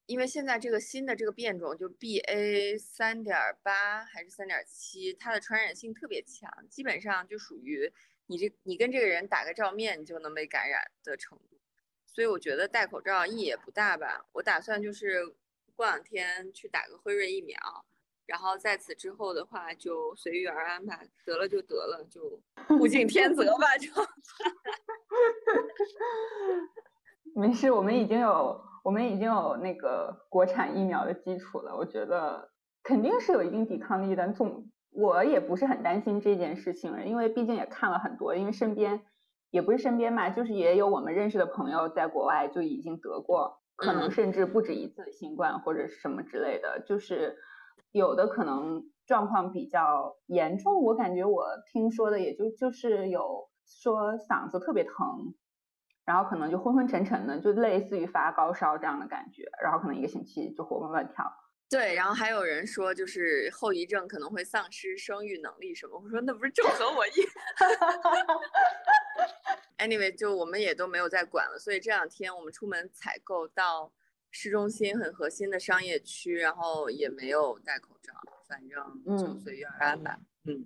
[0.09, 7.93] 因为现在这个新的这个变种就 BA 三点八还是三点七，它的传染性特别强，基本上就属于
[8.25, 11.61] 你这你跟这个人打个照面，你就能被感染的程度。
[12.07, 14.25] 所以我觉得戴口罩意义也不大吧。
[14.31, 15.23] 我打算就是
[15.75, 17.55] 过两天去打个辉瑞疫苗，
[18.25, 22.41] 然后在此之后的话就随遇而安吧，得了就得了，就
[22.79, 23.91] 物竞天择吧，就。
[27.35, 32.49] 没事，我们已经有我们已经有那个国产疫苗的基础了，我觉得
[32.83, 34.31] 肯定是有一定抵抗力的。
[34.31, 39.01] 总我也不是很担心这件事情，因为毕竟也看了很多，因为身边
[39.51, 47.37] 也不是身边嘛，就是也有我们认识的朋友在国外就已经得过，可能嗯甚至不止一次新冠或者是什么之类的，就是
[47.91, 55.35] 有的可能状况比较严重，我感觉我听说的也就就是有说嗓子特别疼。
[56.09, 61.23] 然后可能就昏昏沉沉的，就类似于发高烧这样的感觉，然后可能一个星期就活蹦乱跳。
[61.69, 66.01] 对，然后还有人说，就是后遗症可能会丧失生育能力什么。
[66.03, 67.11] 我说那不是正合我意。
[69.77, 73.93] anyway，就我们也都没有再管了，所以这两天我们出门采购到
[74.31, 78.15] 市中心很核心的商业区，然后也没有戴口罩，
[78.47, 80.17] 反正就嗯随遇而安吧。
[80.45, 80.65] 嗯，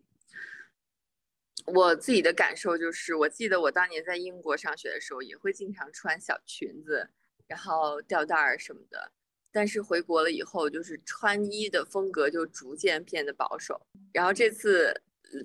[1.65, 7.09] 我自己的感受就是，我记得我当年在英国上学的时候，也会经常穿小裙子，
[7.47, 9.11] 然后吊带儿什么的。
[9.51, 13.79] 但是回国了以后，就是穿衣的风格就逐渐变得保守。
[14.11, 15.01] 然后这次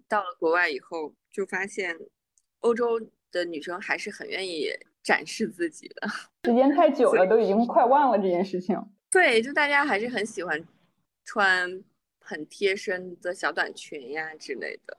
[0.08, 1.94] 到了国外以后，就发现
[2.60, 3.00] 欧洲
[3.30, 4.70] 的女生还是很愿意
[5.02, 6.08] 展示自己的。
[6.48, 8.76] 时间太久了，都已经快忘了这件事情。
[9.10, 10.66] 对，就大家还是很喜欢
[11.24, 11.84] 穿
[12.20, 14.98] 很贴身的小短裙呀之类的，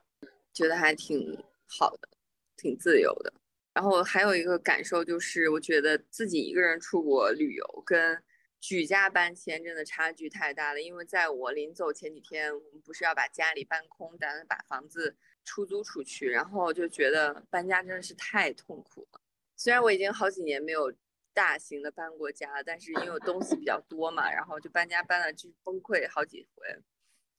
[0.60, 2.10] 觉得还挺好的，
[2.58, 3.34] 挺自由的。
[3.74, 8.22] 然后还有一个感受就是，我觉得自己一个人出国旅游跟
[8.60, 10.82] 举家搬迁真的差距太大了。
[10.82, 19.22] 因为在我临走前几天，我们不是要把家里搬空，打算把房子出租出去，然后就觉得搬家真的是太痛苦了。
[19.56, 20.93] 虽然我已经好几年没有
[21.34, 26.67] 大型的搬过家，但是因为东西比较多嘛，然后就搬家搬了就崩溃好几回，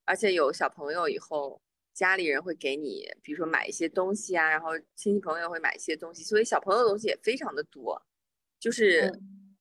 [0.06, 1.60] 而且有小朋友以后。
[2.00, 8.02] 家里人会给你，比如说买一些东西啊，然后亲戚朋友会买一些东西，所以小朋友的东西也非常的多。
[8.58, 9.12] 就是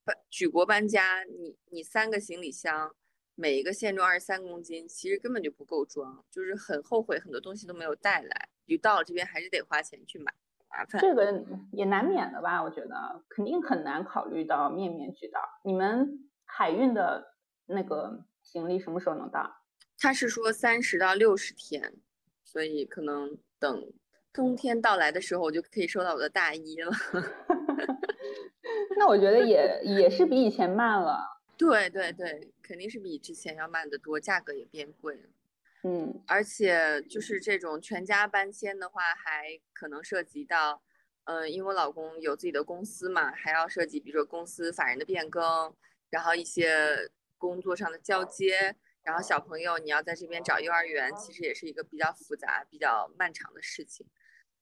[0.06, 2.96] 搬举国搬家，你你三个行李箱，
[3.36, 10.34] 每一个限重二十三公斤，其实根本就不够装，就是很后悔很多东西都没有带来，就到了这边还是得花钱去买，
[10.70, 11.02] 麻烦。
[11.02, 12.64] 这个也难免的吧？
[12.64, 15.42] 我觉得肯定很难考虑到面面俱到。
[15.66, 19.58] 你们海运的那个行李什么时候能到？
[19.98, 21.96] 他是说三十到六十天。
[22.52, 23.94] 所以可能等
[24.34, 26.92] 冬天到来的时候，我就可以收到我的大衣了。
[28.98, 31.20] 那我觉得也也是比以前慢了。
[31.56, 35.30] 对对对，肯定是比之前要慢得多，价格也变贵了。
[35.84, 40.82] 嗯，而且就是这种全家搬迁的话，还可能涉及到，
[41.26, 45.72] 嗯，因为我老公有自己的公司嘛，还要涉及，比如说公司法人的变更，
[46.10, 48.76] 然后一些工作上的交接。
[49.10, 54.06] 然后小朋友，你要在这边找幼儿园，其实也是一个比较复杂、比较漫长的事情。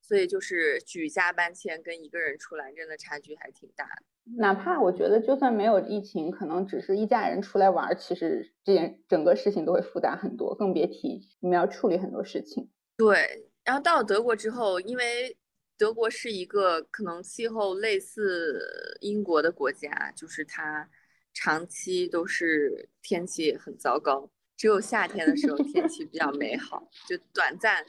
[0.01, 4.03] 所以就是举家搬迁跟一个人出来，真的差距还挺大的。
[4.37, 12.71] 哪怕我觉得，就算没有疫情，可能只是一家人出来玩，其实这件整个事情都会复杂很多，更别提你们要处理很多事情。
[12.95, 13.49] 对。
[13.65, 15.37] 然后到了德国之后，因为
[15.77, 20.89] 德国是一个可能气候类似英国的国家，就是它
[21.33, 24.29] 长期都是天气很糟糕。
[24.57, 27.85] 只有夏天的时候天气比较美好，就短暂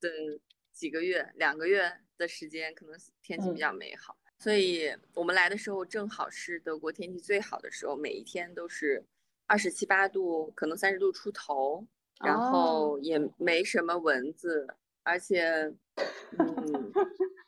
[0.00, 0.08] 的
[0.70, 4.14] 几个月、两个月的时间，可能天气比较美好。
[4.38, 9.02] 所以我们来的时候正好是德国天气最好的时候，每一天都是
[9.46, 11.86] 二十七八度，可能三十度出头，
[12.22, 14.68] 然后也没什么蚊子，
[15.02, 15.72] 而且，
[16.38, 16.92] 嗯，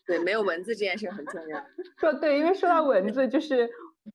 [0.07, 1.67] 对，没有蚊子这件事很重要。
[1.99, 3.71] 说对，因为说到蚊子，就是。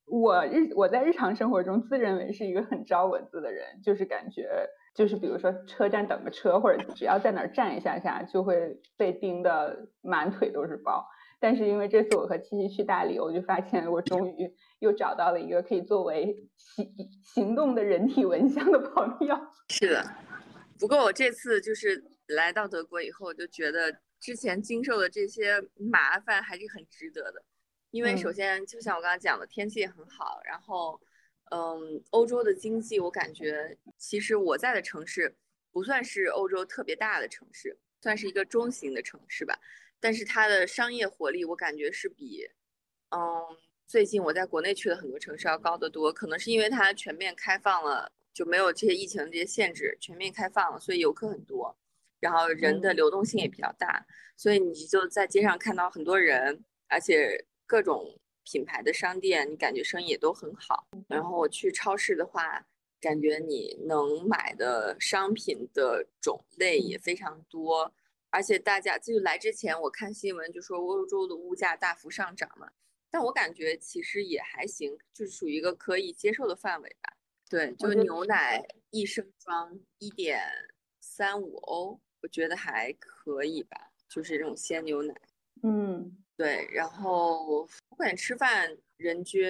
[0.05, 4.49] 我日我在日常生活中自认为是一个很招蚊子的人，就是感觉
[4.95, 11.05] 就是比如说车站等个车，或者只要在哪儿站一下下，就会被叮的满腿都是包。
[11.39, 16.89] 但是因为这次我和七七去大理，我就发现我终于又找到了一个可以作为行
[17.23, 19.37] 行动的人体蚊香的朋友。
[19.69, 20.03] 是的，
[20.79, 27.43] 不过我这次就是来到德国以后，就觉得之前经受的这些麻烦还是很值得的。
[27.97, 30.39] 因为首先，就像我刚刚讲的，天气也很好。
[30.45, 31.01] 然后，
[31.49, 35.35] 嗯，欧洲的经济，我感觉其实我在的城市
[35.71, 39.59] 不算是欧洲特别大的城市，算是一个中型的城市吧。
[39.99, 42.47] 但是它的商业活力，我感觉是比，
[43.09, 43.19] 嗯，
[43.87, 46.13] 最近我在国内去的很多城市要高得多。
[46.13, 51.75] 可能是因为它全面开放了，就没有这些疫情这些限制，全面开放了，所以游客很多，
[52.19, 54.05] 然后人的流动性也比较大，
[54.35, 57.43] 所以你就在街上看到很多人，而且。
[57.67, 60.87] 各种品牌的商店，你感觉生意也都很好。
[61.07, 62.65] 然后我去超市的话，
[63.01, 67.93] 感觉你能买的商品的种类也非常多。
[68.29, 72.71] 而且大家就来之前，我看新闻就说欧洲的物价大幅上涨嘛，
[73.11, 77.17] 但我感觉其实也还行，就是属于一个可以接受的范围吧。
[77.49, 80.41] 对，就牛奶一升装一点
[80.99, 85.13] 三五欧，我觉得还可以吧，就是这种鲜牛奶。
[85.63, 86.17] 嗯。
[86.37, 89.49] 对，然后我感觉吃饭人均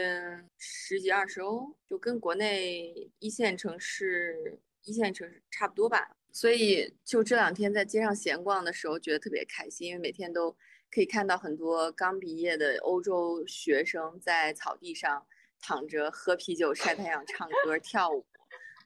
[0.58, 6.16] 十几二十欧，就跟国内一线城市一线城市差不多吧。
[6.32, 10.56] 所以就这两天在街上闲逛的时候，觉得特别开心，因为每天都
[10.90, 15.28] 可以看到很多刚毕业的欧洲学生在草地上
[15.60, 18.26] 躺着喝啤酒、晒太阳、唱歌、跳舞，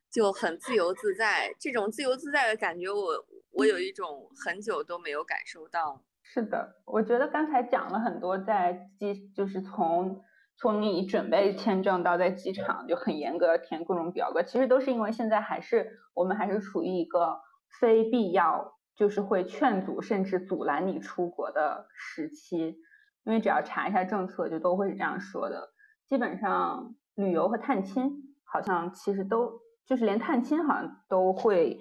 [0.09, 1.53] 就很自由自在。
[1.59, 6.03] 这种自由自在的感觉，我我有一种很久都没有感受到。
[6.33, 10.21] 是的，我觉得刚才讲了很多，在机就是从
[10.55, 17.37] 从你准备签证到在机场就很严格填各种表格，其实都是因为现在还是我们还是处于一个
[17.81, 22.77] 非必要就是会劝阻甚至阻拦你出国的时期，
[23.25, 25.73] 因为只要查一下政策就都会是这样说的。
[26.07, 28.09] 基本上旅游和探亲
[28.45, 31.77] 好像其实都就是连探亲好像都会。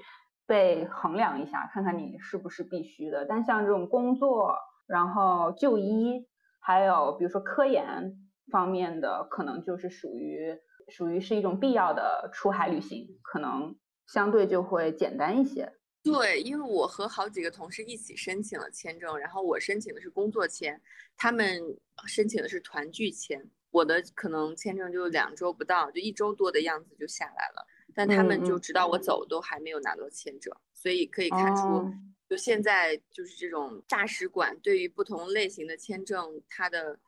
[0.51, 3.25] 被衡量一下，看看你是不是必须的。
[3.25, 4.57] 但像这种工作，
[4.89, 6.27] 然后就医，
[6.59, 8.13] 还有比如说科研
[8.51, 10.59] 方面的，可能就是属于
[10.89, 13.77] 属于是一种必要的出海旅行，可能
[14.09, 15.73] 相对就会简单一些。
[16.03, 20.83] 对，因为我和好几个同事一起申请了签证，然后我申请的是工作签，
[21.17, 21.63] 他们
[22.09, 23.41] 申请的是团聚签。
[23.71, 31.91] 我的可能签证就两周不到，就一周多的样子就下来了，但他们就直到我走都还没有拿到签证，所以可以看出，
[32.29, 36.99] 就现在就是这种大使馆对于不同类型的签证，它的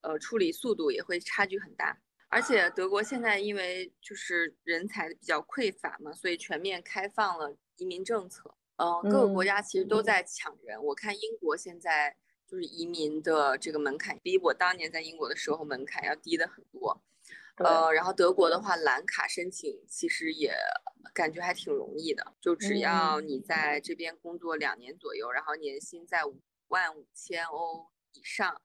[0.00, 1.98] 呃处理速度也会差距很大。
[2.28, 8.54] 而且德国现在因为就是人才比较匮乏嘛，所以全面开放了移民政策。
[8.76, 10.82] 嗯，各个国家其实都在抢人。
[10.82, 12.16] 我看英国现在。
[12.50, 16.99] 就是移民的这个门槛比我当年在英国的时候门槛要低的很多，
[17.64, 20.54] 呃，然后德国的话蓝卡申请其实也
[21.12, 28.60] 感觉还挺容易的，就只要你在这边工作两年左右，然后年薪在五万五千欧以上，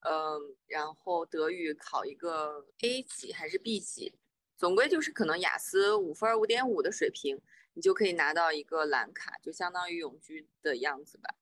[0.00, 4.14] 嗯，然后德语考一个 A 级还是 B 级，
[4.56, 7.40] 总归就是可能雅思五分五点五的水平，
[7.74, 11.34] 你就可以拿到一个蓝卡，就相当于永居的样子吧。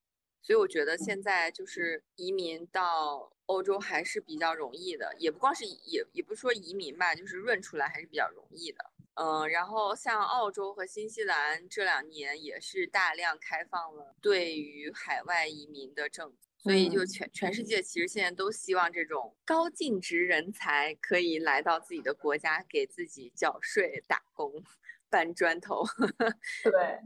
[0.42, 8.78] 所以我觉得现在就是移民到欧洲还是比较容易的，也不光是也也不是说移民吧，就是润出来还是比较容易的。
[9.14, 24.62] 嗯，然后像澳洲和新西兰这两年也是大量开放了对于海外移民的政策，所以就全全世界其实现在都希望这种高净值人才可以来到自己的国家，给自己缴税、打工、
[25.10, 25.84] 搬砖头。
[26.64, 27.00] 对。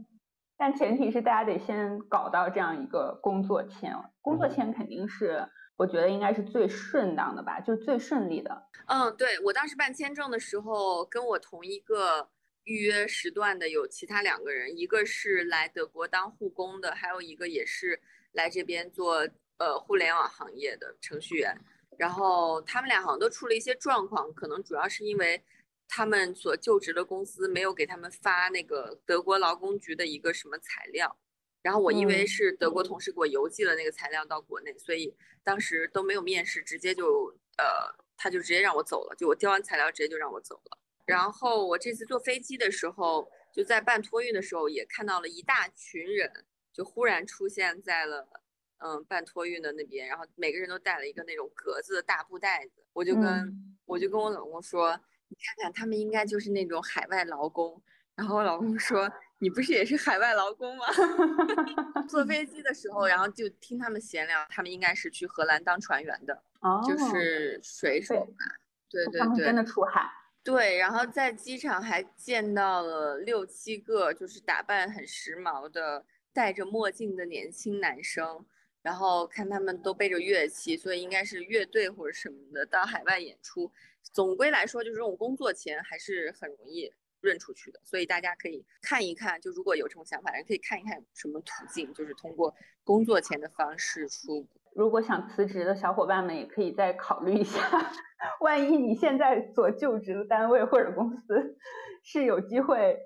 [0.57, 5.45] 但前提是大家得先搞到这样一个工作签，工作签肯定是
[5.77, 8.67] 我觉得应该是最顺当的吧，就最顺利的。
[8.87, 12.29] 嗯，对我当时办签证的时候，跟我同一个
[12.63, 17.99] 预约时段的有其他两个人，一个是来德国当护工的，还有一个也是
[18.33, 21.57] 来这边做呃互联网行业的程序员。
[21.97, 25.43] 然后他们俩好像都出了一些状况，可能主要是因为。
[25.87, 31.15] 他们所就职的公司没有给他们发那个德国劳工局的一个什么材料，
[31.65, 35.11] 然后我因为是德国同事给我邮寄了那个材料到国内，所以
[35.43, 37.65] 当时都没有面试，直接就呃
[38.15, 40.77] 他就直接让我走了，就我交完材料直接就让我走了。
[41.05, 46.31] 然后我这次坐飞机的时候，就在办托运的时候也看到了一大群人，
[46.71, 48.27] 就忽然出现在了
[48.77, 54.95] 嗯办托运的那边，然后每个人都带了一个那种格子的大布袋子，我就跟我就跟我老公说。
[55.27, 57.81] 你看看，他们应该就是那种海外劳工。
[58.15, 60.85] 然后我老公说：“你不是也是海外劳工吗？”
[62.07, 66.43] 坐飞机的时候，然后就听他们闲聊，他们应该是去荷兰当船员的，
[66.87, 68.45] 就是水手吧。
[68.89, 70.09] 对对对，真的出海。
[70.43, 78.45] 对，然后在机场还见到了六七个，就是打扮很时髦的、戴着墨镜的年轻男生。
[78.83, 83.71] 然后看他们都背着乐器，所以应该是乐队或者什么的到海外演出。
[84.03, 86.93] 总归来说，就是这种工作钱还是很容易
[87.25, 94.47] 润出去的，所以大家可以看一看，就如果有这种想法，人可以看一看什么途径，就是通过工作前的方式出。
[94.73, 97.59] 如果想辞职的小伙伴们，也可以再考虑一下，
[98.39, 101.57] 万一你现在所就职的单位或者公司
[102.03, 102.99] 是有机会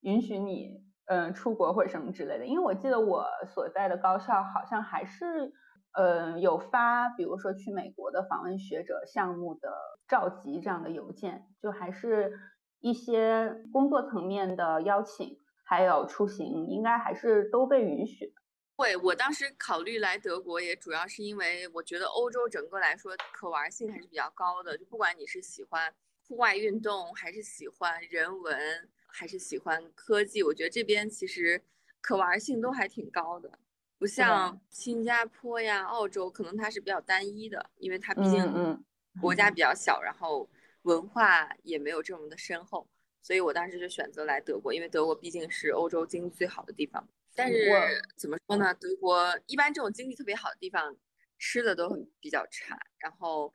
[0.00, 0.84] 允许你。
[1.08, 5.52] 嗯，出国或者什么之类的，因为我记得我所在的高校好像还是，
[5.92, 9.72] 嗯，有发，比如说去美国的访问学者项目的
[10.08, 12.32] 召集这样的邮件，就还是
[12.80, 18.32] 一些工作层面的邀请，还有出行，应该还是都被允许的。
[18.76, 25.92] 对，我当时考虑来德国，也主要是因为我觉得欧洲整个来说可玩性还是比较高的，就不管你是喜欢
[26.26, 28.88] 户外运动，还是喜欢人文。
[29.08, 31.62] 还是喜欢科技，我觉得这边其实
[32.02, 33.50] 可玩性都还挺高的，
[33.98, 38.84] 不像新加坡呀、澳洲，可能它是比较单一的，因为它毕竟
[39.18, 40.46] 国家比较小，然后
[40.86, 42.88] 文化也没有这么的深厚，
[43.20, 47.06] 所以我当时就选择来德国，因为德国毕竟是欧洲经济最好的地方。
[47.34, 47.70] 但是
[48.16, 48.72] 怎么说呢？
[48.74, 50.96] 德国一般这种经济特别好的地方，
[51.38, 53.52] 吃的都很比较差，然后。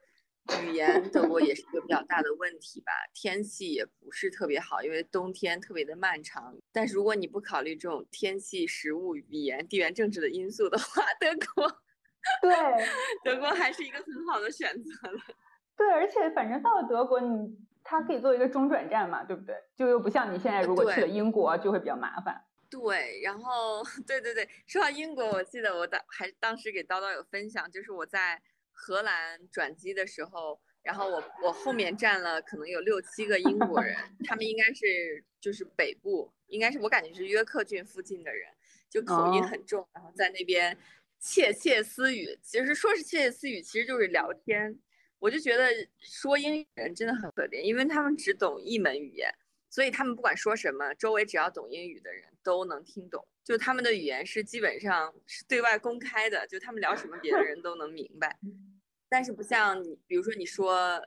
[0.64, 6.58] 语言德国也是一个比较大的问题吧，天气也不是特别好，因为冬天特别的漫长。
[6.72, 11.70] 但是如果你不考虑这种天气、食物、语言、地缘政治的因素的话，德国，
[12.42, 12.56] 对，
[13.24, 15.22] 德国还是一个很好的选择了。
[15.82, 19.56] 对，而且反正到了德国，你它可以做一个中转站嘛，对不对？
[19.76, 22.40] 就又不像你现在如果去了英国就会比较麻烦。
[22.70, 28.42] 对，然后 对对对，说到英国，我记得我当还当时给叨叨有分享，就是我在。
[28.74, 38.50] 荷兰转机的时候，然后我我后面站了可能有六七个英国人，他们应该是就是北部应该是我感觉是约克郡附近的人，
[38.90, 40.76] 就口音哦很重，然后在那边
[41.20, 42.36] 窃窃私语。
[42.42, 44.80] 其实说是窃窃私语，其实就是聊天。
[45.22, 45.69] 我就觉得
[45.99, 49.32] 说英语人真的很可怜，因为他们只懂一门语言，
[49.69, 53.24] 所以他们不管说什么，周围只要懂英语的人都能听懂。
[53.43, 58.36] 就他们的语言是基本上是对外公开的，就他们聊什么，别的人都能明白。
[59.07, 60.99] 但是不像你，比如说你说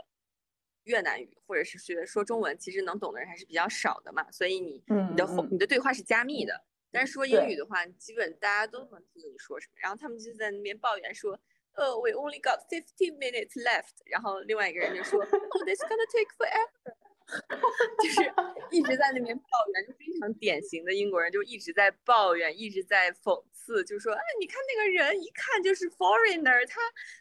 [0.84, 6.64] 越南语或者是学说中文，其实能懂的人还是比较少的嘛，所以你你的你的对话是加密的。
[6.92, 9.74] 但是说英语的话，基本大家都能听懂你说什么。
[9.80, 11.36] 然后他们就在那边抱怨说，
[11.74, 14.02] 呃，we only got fifteen minutes left。
[14.06, 16.94] 然后另外一个人就说，oh, this gonna take forever。
[18.04, 18.32] 就是
[18.70, 26.80] 一直在那边抱怨，就非常典型的英国人，就一直在抱怨，一直在讽刺，就说，哎，你看那个人一看就是 foreigner，他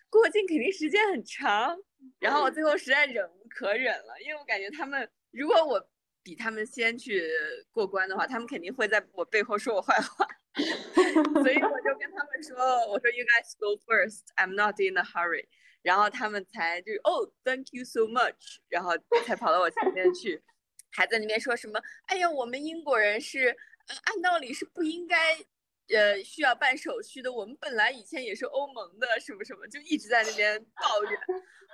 [0.10, 1.78] 过境肯定时间很长。
[2.20, 5.80] 然后我最后实在忍无可忍了，因为我感觉他们如果我
[6.24, 7.30] 比他们先去
[7.71, 10.28] 过关的话，他们肯定会在我背后说我坏话。
[10.55, 12.55] 所以我就跟他们说，
[12.88, 15.45] 我说 You guys go first, I'm not in a hurry。
[15.82, 18.91] 然后他们才就哦，Thank you so much，然后
[19.26, 20.41] 才跑到我前面去，
[20.91, 23.47] 还在那边说什么，哎呀，我们英国人是
[23.88, 25.36] 呃按道理是不应该
[25.89, 31.19] 呃需要办手续的，我们本来以前也是欧盟的，什么什么，就一直在那边抱怨。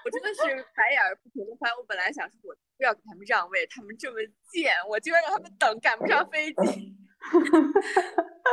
[0.06, 0.42] 我真的是
[0.76, 1.70] 白眼儿不停的翻。
[1.78, 4.18] 我本来想说，我不要给他们让位，他们这么
[4.50, 6.96] 贱，我就要让他们等，赶不上飞机。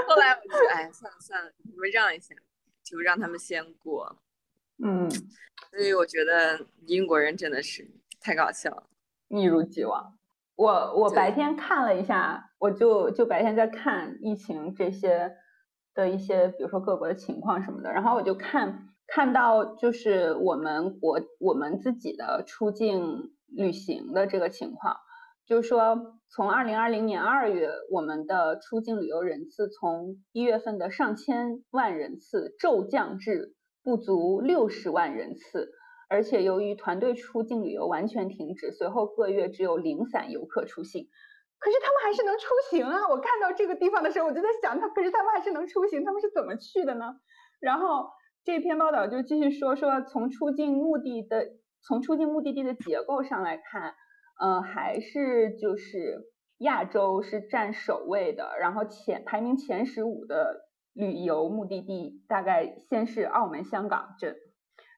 [0.09, 2.35] 后来我就哎，算了算了，你们让一下，
[2.83, 4.21] 就让他们先过。
[4.85, 5.09] 嗯，
[5.71, 7.89] 所以我觉得英国人真的是
[8.21, 8.91] 太搞笑了。
[9.29, 10.19] 一如既往。
[10.57, 15.37] 我我白天看了一下，我就就白天在看疫情这些
[15.97, 24.97] 的一些，比如说各国的情况什么的，然后我就看看到就是我们国我们自己的出境旅行的这个情况，
[25.47, 35.71] 就是说从二零二零年二月，我们的出境旅游人次从一月份的上千万人次骤降至不足六十万人次。
[36.09, 41.09] 而且由于团队出境旅游完全停止，随后个月只有零散游客出行。
[41.59, 43.09] 可是他们还是能出行啊！
[43.09, 47.15] 我看到这个地方的时候，我就在想，他可是他们还是能出行，他们是怎么去的呢？
[47.61, 48.09] 然后
[48.45, 51.47] 这篇报道就继续说说，从出境目的的
[51.83, 53.95] 从出境目的地的结构上来看，
[54.41, 56.27] 呃，还是就是
[56.59, 64.35] 亚洲是占首位的，然后前排名前十五的旅游目的地大概先是澳门、香港这。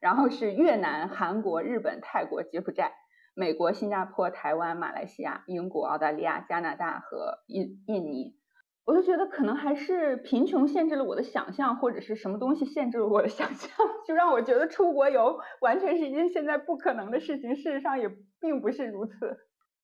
[0.01, 2.93] 然后是越南、韩国、日本、泰国、柬埔寨、
[3.39, 8.37] 美国、新加坡、台湾、马来西亚、英国、澳大利亚、加拿大和印印尼。
[8.85, 13.71] 我就觉得可能还是贫穷限制了我的想象，或者是什么东西限制了我的想象，
[14.05, 17.55] 就让我觉得出国游完全是一件现在不可能的事情。
[17.55, 18.11] 事实上也
[18.41, 19.15] 并不是如此。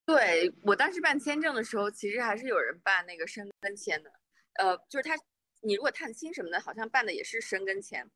[0.05, 4.11] 对我当时办签证的时候，其实还是有人办那个申根签的，
[4.55, 5.15] 呃，就是他，
[5.63, 8.11] 你如果探亲什么的，好像办的也是申根签。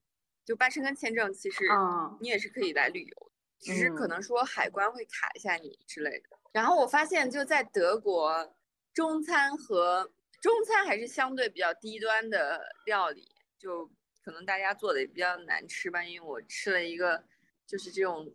[0.44, 3.27] 就办申根签证，其实嗯你也是可以来旅游，
[3.58, 6.28] 只是可嗯能说海关会卡一下你之类的。
[6.52, 8.56] 然后我发现就在德国，
[8.94, 13.28] 中餐和中餐还是相对比较低端的料理，
[13.58, 13.90] 就
[14.22, 16.02] 可能大家做的也比较难吃吧。
[16.02, 17.22] 因为我吃了一个
[17.66, 18.32] 就是这种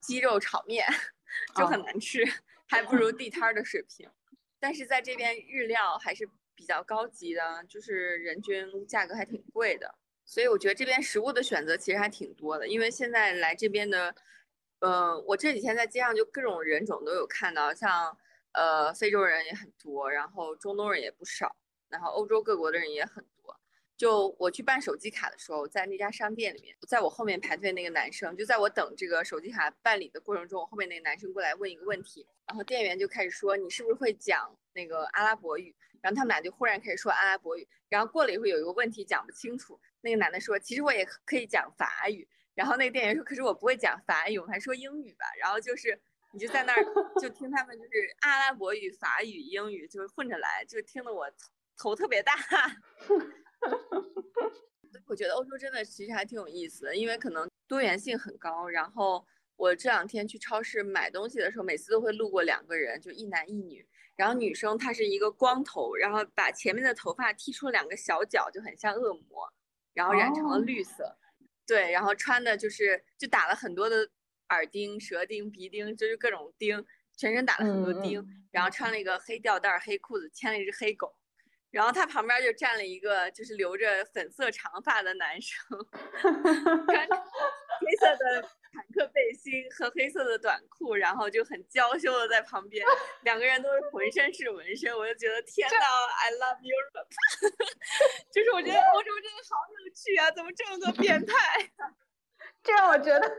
[0.00, 0.86] 鸡肉炒面，
[1.56, 2.24] 就很哦难吃，
[2.66, 4.10] 还不如地摊儿的水平。
[4.58, 9.94] 但是在这边日料还是比较高级的，就是人均价格还挺贵的。
[10.26, 14.14] 所以我觉得这边食物的选择其实还挺多的，因为现在来这边的，
[14.80, 18.16] 呃，我这几天在街上就各种人种都有看到，像
[18.52, 21.56] 呃非洲人也很多，然后中东人也不少，
[21.88, 23.58] 然后欧洲各国的人也很多。
[23.96, 39.80] 就我去办手机卡的时候，在那家商店里面，在我后面排队那个男生，就在我等这个手机卡办理的过程中，我后面那个男生过来问一个问题，然后店员就开始说你是不是会讲那个阿拉伯语，然后他们俩就忽然开始说阿拉伯语，然后过了一会儿有一个问题讲不清楚。
[40.00, 45.98] 那个男的说：“其实我也可以讲法语。”然后那个店员说：“可是我不会讲法语，我们还说英语吧。”然后就是
[46.32, 46.84] 你就在那儿
[47.20, 47.90] 就听他们就是
[48.22, 51.28] 阿拉伯语、法语、英语就是混着来，就听得我
[51.76, 52.32] 头特别大。
[55.06, 58.68] 我觉得欧洲真的其实还挺有意思的，因为可能多元性很高。
[58.68, 59.26] 然后
[59.56, 63.86] 我这两天去超市买东西的时候，每次都会路过两个人，就一男一女。
[64.16, 69.52] 然后女生她是一个光头，然后把前面的头发剃出了两个小角，就很像恶魔。
[69.92, 71.16] 然后染成了绿色，哦、
[71.66, 74.08] 对，然后穿的就是就打了很多的
[74.50, 76.84] 耳钉、舌钉、鼻钉，就是各种钉，
[77.16, 81.14] 全身打了很多钉，嗯、然后穿了一个黑吊带、黑裤子，牵了一只黑狗，
[81.70, 85.58] 然后他旁边就站了一个就是留着粉色长发的男生，
[86.86, 87.16] 穿着
[87.80, 92.84] 黑色的坦克背心和黑色的短裤，然后就很娇羞的在旁边，
[93.22, 95.76] 两个人都是浑身是纹身，我就觉得天呐
[96.24, 97.06] i love Europe，
[98.32, 101.34] 就是我觉得欧洲真的好有趣啊，怎么这么多变态？
[102.62, 103.32] 这让我觉得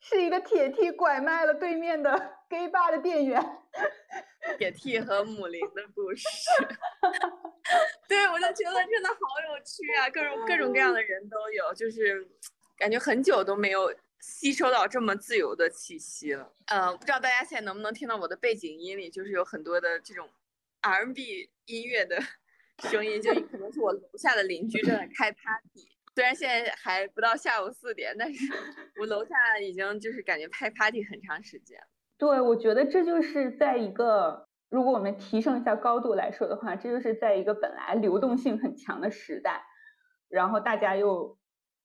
[0.00, 2.12] 是一个铁 T 拐卖了对面的
[2.48, 3.42] gay bar 的店员。
[4.56, 6.26] 铁 T 和母林的故事，
[8.08, 9.16] 对我就觉得真的好
[9.48, 12.26] 有趣啊，各种各种各样的人都有，就是
[12.78, 16.52] 感觉很久都没有吸收到这么自由的气息了。
[16.66, 20.28] 呃，不知道大家现在能不能听到我的背景音里，就是有很多的这种
[20.80, 22.20] R&B 音乐的
[22.90, 25.88] 声音，就可能是我楼下的邻居正在开 party。
[26.14, 28.52] 虽然现在还不到下午四点，但是
[29.00, 31.80] 我楼下已经就是感觉开 party 很长时间。
[32.16, 39.62] 对，我觉得这就是在一个，如果我们提升一下高度来说的话，这就是在一个本来流动性很强的时代，
[40.28, 41.37] 然后大家又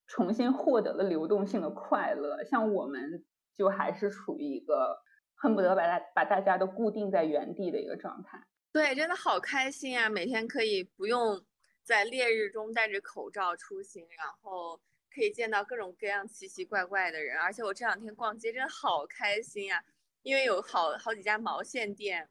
[0.07, 2.43] 重新获得了流动性的快乐。
[2.43, 5.01] 像我们就还是处于一个
[5.35, 8.41] 恨不得把大把大家都固定在原地的一个状态。
[8.71, 10.09] 对，真的好开心啊！
[10.09, 11.45] 每天可以不用
[11.83, 14.81] 在烈日中戴着口罩出行，然后
[15.13, 17.37] 可以见到各种各样奇奇怪怪的人。
[17.37, 19.83] 而且我这两天逛街真的好开心啊！
[20.23, 22.27] 因为有好好几家毛线店，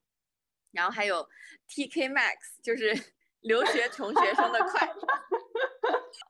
[0.73, 1.29] 然后还有
[1.68, 2.93] TK Max，就是
[3.43, 5.09] 留学 穷学生的快乐。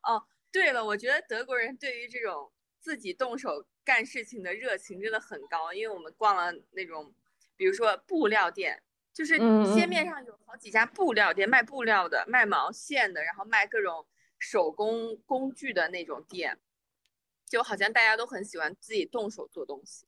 [0.08, 5.72] 哦，对了，我觉得德国人对于这种自己动手干事情的热情真的很高。
[5.72, 7.12] 因为我们逛了那种，
[7.56, 8.82] 比如说布料店，
[9.14, 9.38] 就是
[9.74, 14.06] 街面上有好几家布料店，卖布料的，卖毛线的，然后卖各种
[14.38, 16.58] 手工工具的那种店，
[17.46, 20.06] 就好像大家都很喜欢自己动手做东西。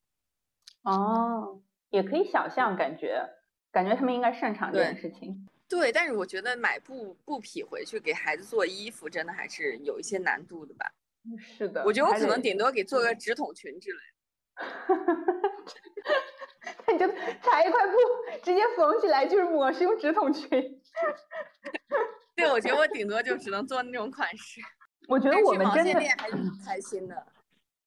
[0.82, 3.26] 哦，也可以想象，感觉
[3.72, 5.48] 感觉他们应该擅长这件事情。
[5.76, 10.88] 对，但是我觉得买布布匹回去给孩子做衣服，真的还是有一些难度的吧。
[11.36, 14.62] 是的，我觉得我可能顶多给做个直筒裙之类的。
[16.92, 17.08] 你就
[17.42, 17.98] 裁一块布，
[18.44, 20.48] 直接缝起来就是抹胸直筒裙。
[22.36, 24.60] 对，我觉得我顶多就只能做那种款式。
[25.08, 27.26] 我觉得我们真的还是很开心的，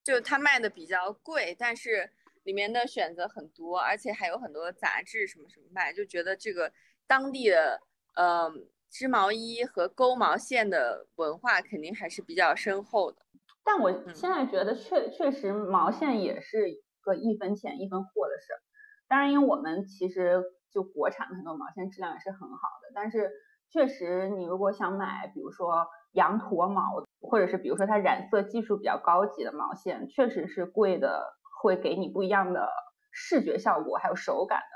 [0.03, 2.11] 就它卖的比较贵，但是。
[2.43, 6.71] 里面的选择很多，而且还有很多杂志什么什么卖，就觉得这个
[7.08, 7.80] 当地的
[8.16, 8.51] 呃
[8.89, 13.18] 织毛衣和钩毛线的文化肯定还是比较深厚的。
[13.64, 18.60] 但我现在觉得确确实毛线也是一个一分钱一分货的事儿。
[19.08, 23.32] 当然，因为我们其实就国产的很多毛线质量也是很好的，但是
[23.72, 26.82] 确实你如果想买，比如说羊驼毛，
[27.22, 31.36] 或者是比如说它染色技术比较高级的毛线，确实是贵的。
[31.60, 32.70] 会给你不一样的
[33.12, 34.76] 视觉效果，还有手感的。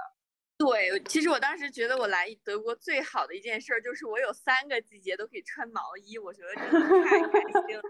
[0.64, 7.82] 对，其实我当时觉得我来德国最好的一件事就是我有三个季节都可以穿毛衣，我觉得真的太开心了。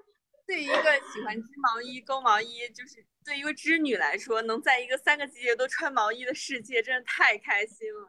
[0.48, 0.76] 对于一个
[1.14, 8.08] 喜欢织毛衣、钩毛衣，就是对一个织女来说，能在一个三个季节都穿毛衣的世界，真的太开心了。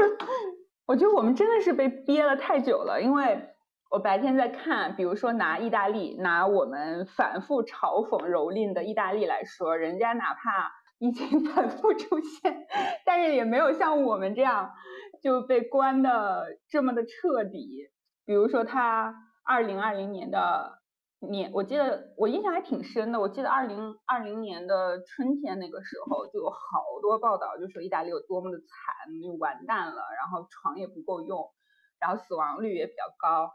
[0.86, 3.52] 我觉得我们真的是被憋了太久了，因为。
[3.88, 12.66] 我白天在看，比如说拿意大利，拿我们反复嘲讽蹂躏的意大利来说，人家哪怕疫情 反复出现，
[13.04, 14.72] 但是也没有像我们这样
[15.22, 17.90] 就被关的这么的彻底。
[18.24, 20.80] 比如说他二零二零年的
[21.20, 23.20] 年，我记得我印象还挺深的。
[23.20, 26.56] 我记得二零二零年的春天那个时候，就有好
[27.00, 28.66] 多报道，就说意大利有多么的惨，
[29.22, 31.48] 就完蛋了，然后床也不够用，
[32.00, 33.52] 然后死亡率也比较高。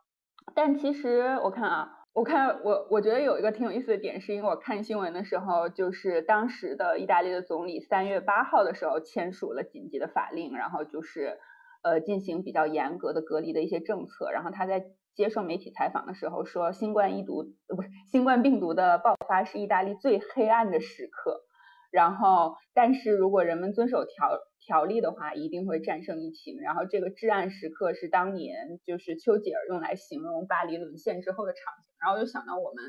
[0.56, 11.40] 但其实我看啊，我看我我觉得有一个挺有意思的点，是因为我看新闻的时候，就是当时的意大利的总理三月八号的时候签署了紧急的法令，然后就是
[11.84, 14.30] 呃进行比较严格的隔离的一些政策。
[14.32, 21.46] 然后他在接受媒体采访的时候说，新冠疫毒不是新冠病毒的爆发是意大利最黑暗的时刻。
[21.92, 26.62] 然后，但是如果人们遵守条条例的话，一定会战胜疫情。
[26.62, 31.92] 然后，这个至暗时刻是当年就是丘吉尔用来形容巴黎沦陷之后的场景。
[32.00, 32.84] 然后，我就想到我们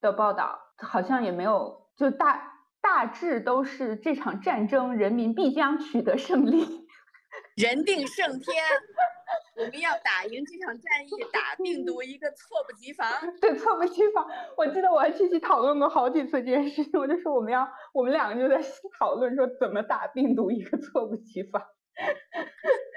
[0.00, 6.64] 的报道，好像也没有，就大大致都是这场战争，人民必将取得胜利，
[7.56, 8.64] 人定胜天。
[9.56, 13.10] 我们要打赢这场战役，打病毒一个措不及防。
[13.40, 14.28] 对，措不及防。
[14.56, 18.62] 我记得我还具体讨论过好几次这件事情，我就说我们要，我们两个就在
[18.98, 21.62] 讨论说怎么打病毒一个措不及防。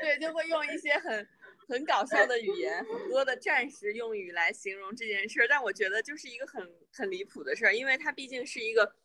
[0.01, 1.27] 对，就会用一些很
[1.69, 5.47] 很搞笑的语言，很多的战时用语来形容这件事儿。
[5.49, 8.95] 但我觉得就是一个很很离谱的事儿，因为它毕竟是一个。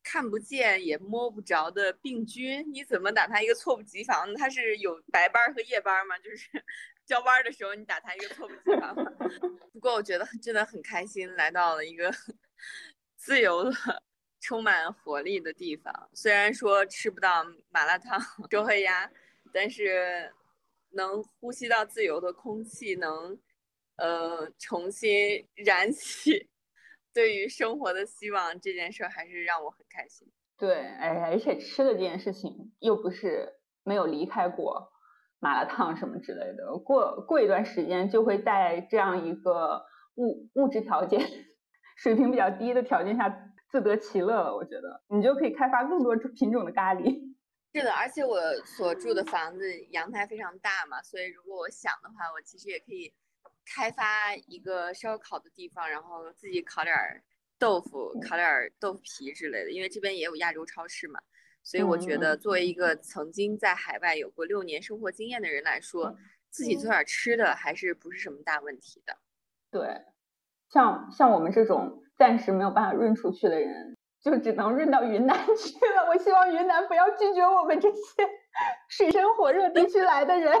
[0.00, 4.32] 看不见也摸不着的病菌，你怎么打它一个措不及防？
[4.36, 6.16] 它是有白班和夜班吗？
[6.20, 6.48] 就是
[7.08, 8.94] 交班的时候你打他一个措不及防。
[9.72, 12.12] 不过我觉得真的很开心，来到了一个
[13.16, 13.72] 自由的
[14.40, 16.10] 充满活力的地方。
[16.12, 19.10] 虽然说吃不到麻辣烫、周黑鸭，
[19.52, 20.30] 但是
[20.90, 23.38] 能呼吸到自由的空气，能
[23.96, 26.50] 呃重新燃起
[27.14, 30.30] 对于生活的希望，这件事还是让我很开心。
[30.58, 34.92] 对，哎，而且吃的这件事情又不是没有离开过
[35.40, 39.84] 麻辣烫什么之类的，过过一段时间就会在这样一个
[40.16, 41.20] 物物质条件
[41.96, 43.28] 水平比较低的条件下
[43.70, 44.54] 自得其乐了。
[44.54, 47.34] 我觉得你就可以开发更多品种的咖喱。
[47.74, 53.12] 是的，而且我所住的房子阳台非常大嘛，所以如果我想的话，我其实也可以
[53.74, 57.22] 开发一个烧烤的地方，然后自己烤点儿。
[57.60, 61.18] 豆腐烤点豆腐皮之类的，因为这边也有亚洲超市嘛，
[61.68, 66.16] 所以我觉得作为一个曾经在海外有过六年生活经验的人来说，
[66.48, 69.18] 自己做点吃的还是不是什么大问题的。
[69.70, 70.00] 对，
[70.70, 76.08] 像像我们这种暂时没有办法润出去的人，就只能润到云南 去了。
[76.08, 78.00] 我希望云南不要拒绝我们这些
[78.88, 80.58] 水深火热地区来的人。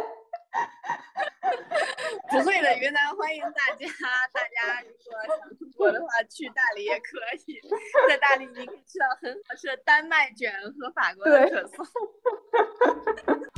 [2.30, 3.86] 不会的，云南欢迎大家。
[4.32, 7.60] 大家如果想出国的话，去大理也可以。
[8.08, 11.86] 在大理，你可以吃到很好吃的丹麦卷和法国的可颂。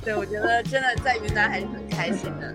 [0.04, 2.52] 对，我觉得真的在云南还是很开心的。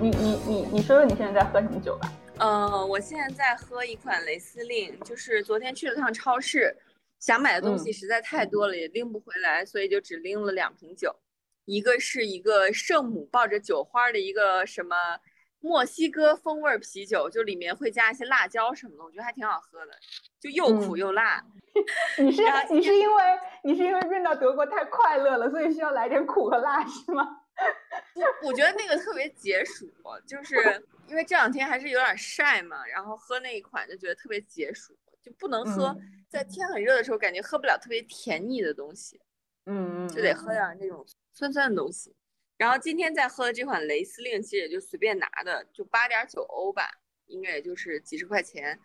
[0.00, 2.12] 你你你你说说你现在在喝什么酒吧？
[2.40, 6.76] 呃，我现在在喝一款雷司令，就是昨天去了趟超市，
[7.18, 11.14] 想买的东西实在太多了，也拎不回来，所以就只拎了两瓶酒。
[11.64, 14.96] 一个是一个圣母抱着酒花的一个什么
[15.60, 19.92] 墨西哥风味啤酒，就里面会加一些辣椒什么的，我觉得还挺好喝的，
[20.40, 21.44] 就又苦又辣。
[22.18, 23.22] 你是你是因为
[23.64, 27.42] 你是因为运到德国太快乐了，所以需要来点苦和辣是吗？
[28.42, 29.90] 我觉得那个特别解暑，
[30.26, 30.56] 就是
[31.08, 35.96] 因为这两天还是有点晒嘛，然后喝那一款就觉得特别解暑，就不能喝，
[36.28, 39.20] 在天很热的时候感觉喝不了特别甜腻的东西，
[39.66, 42.14] 嗯就得喝点那种酸酸的东西。
[42.56, 46.90] 然后今天在喝的这款雷司令，其实也就随便拿的，就八点九欧吧，
[47.26, 48.78] 应该也就是几十块钱。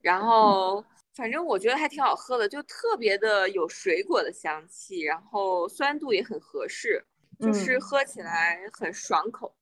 [0.00, 7.04] 然后反正我觉得还挺好喝的，就特别的有水果的香气，然后酸度也很合适。
[7.40, 9.56] 就是喝起来很爽口，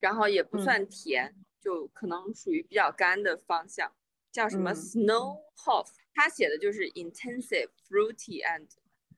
[0.00, 3.92] 然后也不算甜，就可能属于比较干的方向。
[4.30, 8.68] 叫什么 Snow Hof，他写的就是 intensive fruity and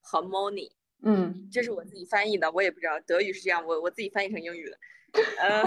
[0.02, 0.72] harmony。
[1.02, 4.78] 嗯，这是我自己翻译的，我也不知道德语是这样，我我自己翻译成英语的。
[5.38, 5.62] 呃，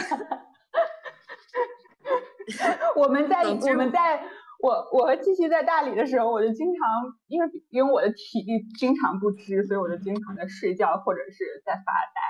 [2.96, 4.24] 我们在我们在。
[4.62, 6.82] 我我和七七在大理的时候，我就经常
[7.28, 12.22] 因为因为我的体力经常不支，所以我就经常在睡觉或者是在发呆。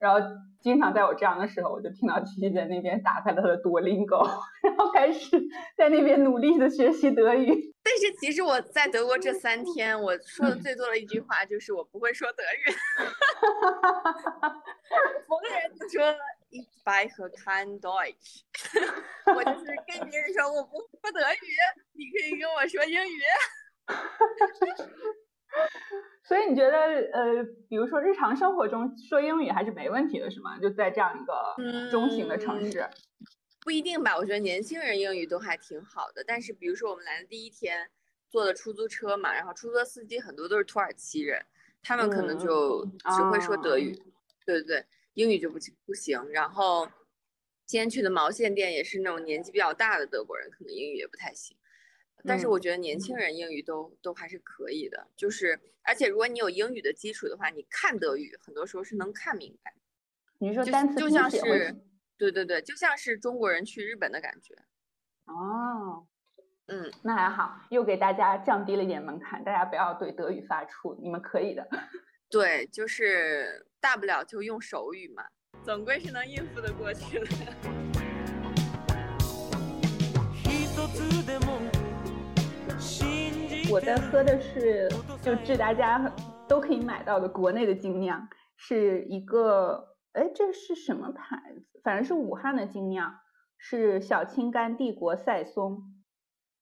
[0.00, 0.18] 然后
[0.60, 4.18] 经常在我这样的时候，我就听到七七在那边打开了他的多邻狗，
[4.64, 5.40] 然后开始
[5.76, 7.72] 在那边努力的学习德语。
[7.84, 12.72] 但是其实我在德国这三 天，我说的最多的一句话就是我不会说德语。
[15.28, 16.14] 逢人就说
[16.50, 18.42] Ich spreche kein Deutsch，
[19.36, 21.50] 我就是跟别人说我不说德语，
[21.94, 23.20] 你可以跟我说英语。
[26.22, 26.78] 所以你觉得，
[27.12, 30.56] 呃，比如说日常生活中说英语还是没问题的，是吗？
[30.60, 31.56] 就在这样一个
[31.90, 32.88] 中型的城市，
[33.60, 34.16] 不一定吧？
[34.16, 36.22] 我觉得年轻人英语都还挺好的。
[36.24, 37.90] 但是比如说我们来的第一天
[38.30, 41.44] 坐的出租车嘛，然后出租车司机很多都是土耳其人，
[41.82, 43.92] 他们可能就只会说德语，
[44.46, 46.24] 对对对，英语就不不行。
[46.30, 46.88] 然后
[47.72, 51.56] 今天去的毛线店也是那种年纪比较大的德国人，可能英语也不太行。
[52.22, 59.72] 但是我觉得年轻人英语都都还是可以的，就是而且如果你有英语的基础的话，你看德语很多时候是能看明白。
[60.36, 61.40] 你说单词就像是，
[62.18, 64.54] 对对对，就像是中国人去日本的感觉。
[65.24, 66.06] 哦，
[66.66, 71.66] 嗯，那还好，又给大家降低了一点门槛，大家不要对德语发怵，你们可以的。
[72.28, 75.24] 对，就是大不了就用手语嘛，
[75.64, 77.26] 总归是能应付得过去的。
[83.70, 84.88] 我在喝的是，
[85.22, 86.12] 就致大家
[86.48, 91.80] 都可以买到的国内的精酿，是一个，哎，这是什么牌子？
[91.84, 93.14] 反正是武汉的精酿，
[93.56, 95.80] 是小青柑帝国赛松，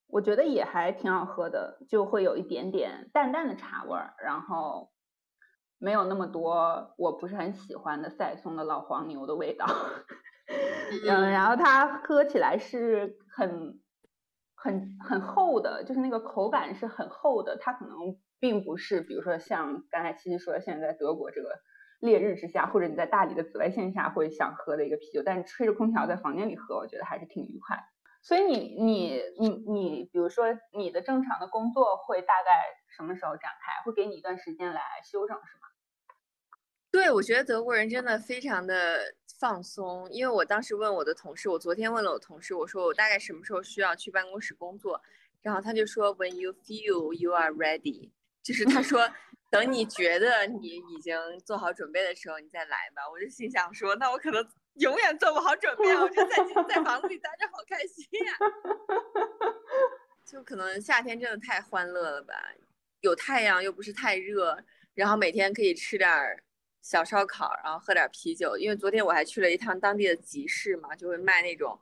[0.09, 4.90] 我觉得也还挺好喝的，就会有一点点淡淡的茶味儿，然后
[5.81, 9.67] 没有那么多我不是很喜欢的赛松的老黄牛的味道，
[11.09, 13.81] 嗯，然后它喝起来是很。
[14.63, 17.97] 很很厚的，就是那个口感是很厚的，它可能
[18.39, 21.49] 并不是，比如说像刚才七七说的，现在在德国这个
[21.99, 27.83] 烈日之下，或者你在大理的紫外线下会想喝的一个啤酒，但是吹着空调在房间里喝，我觉得还是挺愉快。
[28.21, 30.45] 所以你你你你，比如说
[30.77, 32.61] 你的正常的工作会大概
[32.95, 33.83] 什么时候展开？
[33.87, 35.69] 会给你一段时间来休整是吗？
[36.91, 40.11] 对，我觉得德国人真的非常的放松。
[40.11, 45.01] 因为我当时问我的同事，我昨天问了我同事，我说我大概什么时候需要去办公室工作，
[45.41, 48.11] 然后他就说 When you feel you are ready，
[48.43, 49.09] 就是他说
[49.51, 53.03] 等你觉得你已经做好准备的时候，你再来吧。
[53.09, 56.37] 我就心想说，那我可能永远做不好准备，我就在
[56.69, 58.35] 在房子里待着好开心呀。
[60.27, 62.35] 就可能夏天真的太欢乐了吧，
[63.01, 64.59] 有太阳又不是太热，
[64.95, 66.43] 然后每天可以吃点儿。
[66.83, 68.57] 小烧烤，然后喝点啤酒。
[68.57, 71.79] 因为昨天我还去了一趟当地的集市嘛，就会卖那种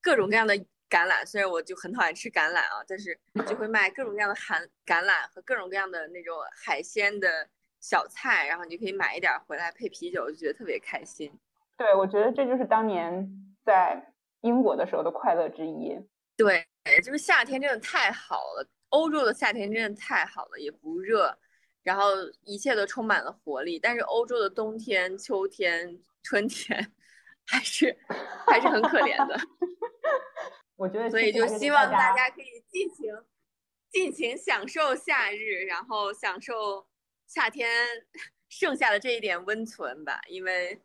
[0.00, 0.54] 各种各样的
[0.88, 1.24] 橄榄。
[1.24, 7.48] 虽然我就很讨厌吃橄榄啊，但是 就会卖各种各样的含橄榄和各种各样的那种海鲜的
[7.80, 11.32] 小菜，然后你就可以买一点回来配啤酒，就觉得特别开心。
[11.76, 13.28] 对，我觉得这就是当年
[13.64, 14.00] 在
[14.42, 15.98] 英国的时候的快乐之一。
[16.36, 16.64] 对，
[17.02, 21.36] 就是夏天真的太好了，欧洲的夏天真的太好了，也不热。
[21.82, 22.12] 然后
[22.44, 26.92] 一切都充满了活力，但是欧洲的冬天、秋天、春天
[27.46, 27.96] 还是
[28.46, 29.36] 还是很可怜的。
[30.76, 33.12] 我觉得，所以就希望大家可以尽情
[33.90, 36.86] 尽情享受夏日，然后享受
[37.26, 37.68] 夏天
[38.48, 40.20] 剩下的这一点温存吧。
[40.28, 40.80] 因为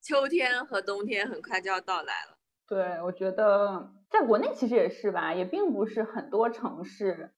[0.00, 2.38] 秋天和冬天很快就要到来了。
[2.66, 7.32] 对，我觉得在国内其实也是吧，也并不是很多城市。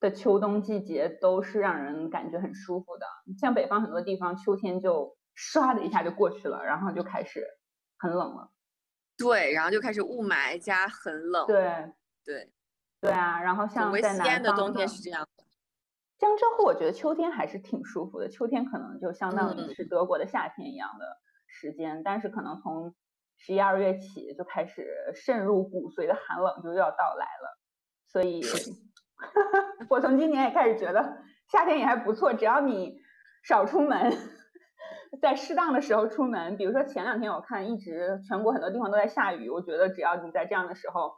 [0.00, 3.06] 的秋冬季节都是让人感觉很舒服的，
[3.38, 7.46] 像北方很多地方，秋天就唰的一下就过去了，然后就开始
[7.98, 8.50] 很冷了。
[9.18, 11.46] 对，然后就开始雾霾加很冷。
[11.46, 11.92] 对
[12.24, 12.50] 对
[12.98, 15.44] 对啊，然后像在西安的冬天是这样的。
[16.16, 22.94] 江浙沪我觉得秋天还是挺舒服的，秋天可能就相当于是德国的夏天一样的时间，但是可能从
[23.36, 27.58] 十一二月起就开始渗入骨髓的寒冷就又要到来了，
[28.06, 28.40] 所以。
[29.88, 31.18] 我从今年也开始觉得
[31.48, 33.00] 夏天也还不错，只要你
[33.42, 34.16] 少出门，
[35.20, 36.56] 在适当的时候出门。
[36.56, 41.14] 比如说前两天我看一直全国很多地方都在下雨，我觉得只要你在这样的时候，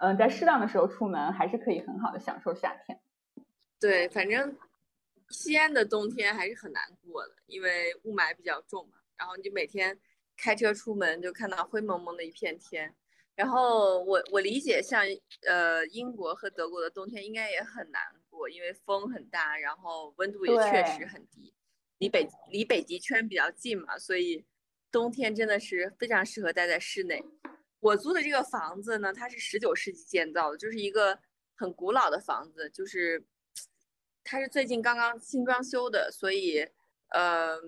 [0.00, 3.00] 嗯，在适当的时候出门，还是可以很好的享受夏天。
[3.80, 4.56] 对，反正
[5.30, 9.98] 西安的冬天还是很难过的，因为雾霾比较重嘛，然后你每天
[10.36, 12.94] 开车出门就看到灰蒙蒙的一片天。
[13.40, 15.02] 然后我我理解，像
[15.46, 21.54] 呃英国和德国的冬天应该也很难过，因为风很大，然后温度也确实很低，
[21.96, 24.44] 离北离北极圈比较近嘛，所以
[24.92, 27.24] 冬天真的是非常适合待在室内。
[27.78, 31.18] 我租的这个房子呢，它是十九世纪建造的，就是一个
[31.56, 33.24] 很古老的房子，就是
[34.22, 36.68] 它是最近刚刚新装修的，所以
[37.08, 37.58] 呃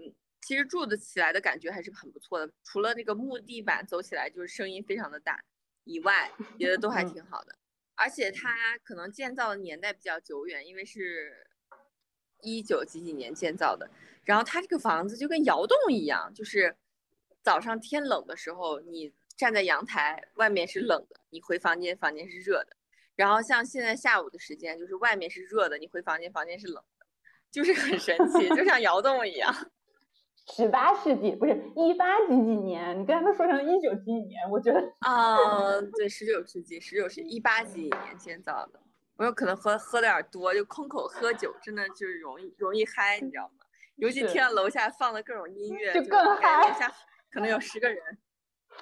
[0.42, 5.42] 其实住的起来的感觉还是很不错的，除了那个木地板走起来就是声音非常的大。
[5.84, 7.56] 以外，别的都还挺好的，
[7.94, 11.46] 而且它可能建造的年代比较久远，因为是
[12.40, 13.90] 一九几几年建造的。
[14.24, 16.76] 然后它这个房子就跟窑洞一样，就是
[17.42, 22.76] 早上天冷的时候，你站在阳台，外面是冷的，你回房间，房间是热的。
[23.16, 27.06] 然后像现在下午的时间，就是外面是热的，你回房间，房间是冷的，
[27.50, 29.52] 就是很神奇，就像窑洞一样。
[30.51, 32.99] 十八世纪不是一八几几年？
[32.99, 35.36] 你刚才都说成一九几几年，我觉得啊，
[35.97, 38.80] 对，十九世纪，十九世一八几几年建造的。
[39.16, 43.64] 我有可能喝喝的有点多，就空口喝酒，真的就是容易容易嗨，你知道吗？
[43.97, 46.68] 尤其听到楼下放的各种音乐，就更嗨。
[46.68, 46.93] 楼下
[47.30, 48.03] 可能有十个人，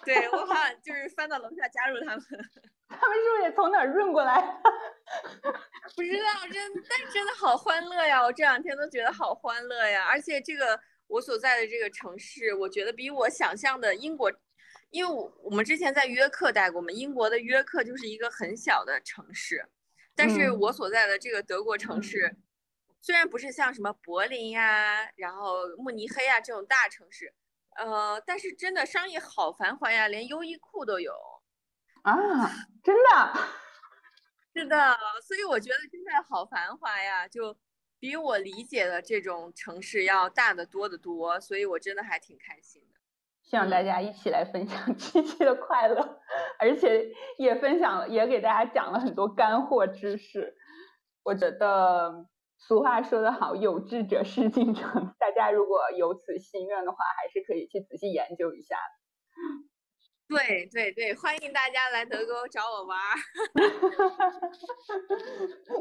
[0.04, 2.24] 对我好像就是翻到楼下加入他们。
[2.88, 4.40] 他们是不是也从哪儿润过来？
[5.94, 8.22] 不知道，真但真的好欢乐呀！
[8.22, 10.80] 我这两天都觉得好欢乐呀，而且这个。
[11.10, 14.32] 我所在的这个城市，我觉得比我想象的英国，
[14.90, 19.68] 因为我我们之前在约克待过嘛，英国的约克就是一个很小的城市，
[20.14, 22.36] 但是我所在的这个德国城市，
[23.00, 27.34] 虽然不是像什么柏林呀，然后慕尼黑呀这种大城市，
[27.74, 31.12] 呃，但是真的商业好繁华呀，连优衣库都有
[32.02, 32.14] 啊，
[32.84, 33.38] 真的，
[34.54, 34.96] 是的，
[35.26, 37.58] 所以我觉得真的好繁华呀，就。
[38.00, 42.98] 比我理解的这种城市要大得多得多，所以我真的还挺开心的。
[43.42, 46.20] 希望大家一起来分享 七七的快乐，
[46.58, 50.56] 而且也分享了，也给大家讲了很多干货知识。
[51.22, 52.26] 我觉得
[52.56, 55.14] 俗话说得好，有志者事竟成。
[55.18, 58.76] 大家如果有此心愿的话，还是可以去仔细研究一下。
[60.28, 63.16] 对对对，欢迎大家来德国找我玩儿。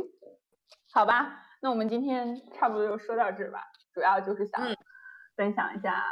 [0.91, 1.45] 好吧。
[1.61, 3.59] 那我们今天差不多就说到这儿吧，
[3.93, 4.61] 主要就是想
[5.35, 6.03] 分享一下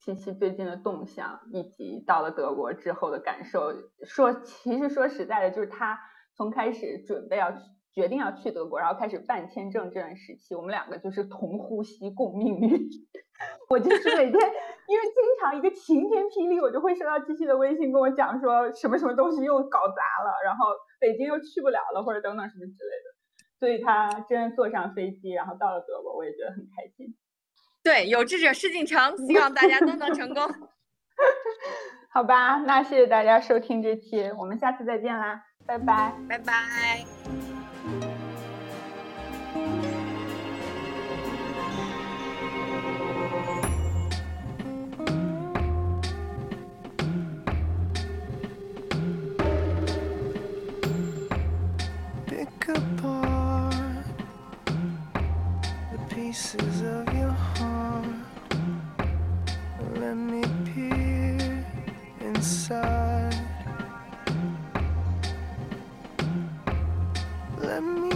[0.00, 3.72] 七七最近的动向，以及到了德国之后的感受。
[4.04, 5.98] 说，其实说实在的，就是他
[6.36, 7.58] 从开始准备要去
[7.92, 12.88] 决定要去德国，然后开始办签证这段时期，我们两个就是同呼吸共命运。
[13.70, 20.66] 我就是每天，因为经常一个晴天霹雳，我就会收到七七的微信跟我讲说什么什么东西又搞砸了，然后
[20.98, 23.13] 北京又去不了了，或者等等什么之类的。
[23.64, 27.16] 所以他真坐上飞机，然后到了德国，我也觉得很开心。
[27.82, 30.42] 对，有志者事竟成，希望大家都能成功。
[32.12, 37.53] 好吧，那谢谢大家收听这期，我们下次再见啦，拜拜，拜拜。
[56.34, 58.06] Pieces of your heart.
[60.00, 61.64] Let me peer
[62.20, 63.38] inside.
[67.58, 68.13] Let me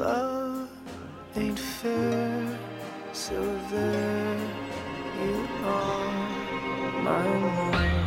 [0.00, 0.66] Love
[1.36, 2.58] ain't fair,
[3.12, 3.38] so
[3.70, 4.38] there
[5.20, 7.26] you are, my
[7.72, 7.99] love.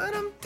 [0.00, 0.39] But I'm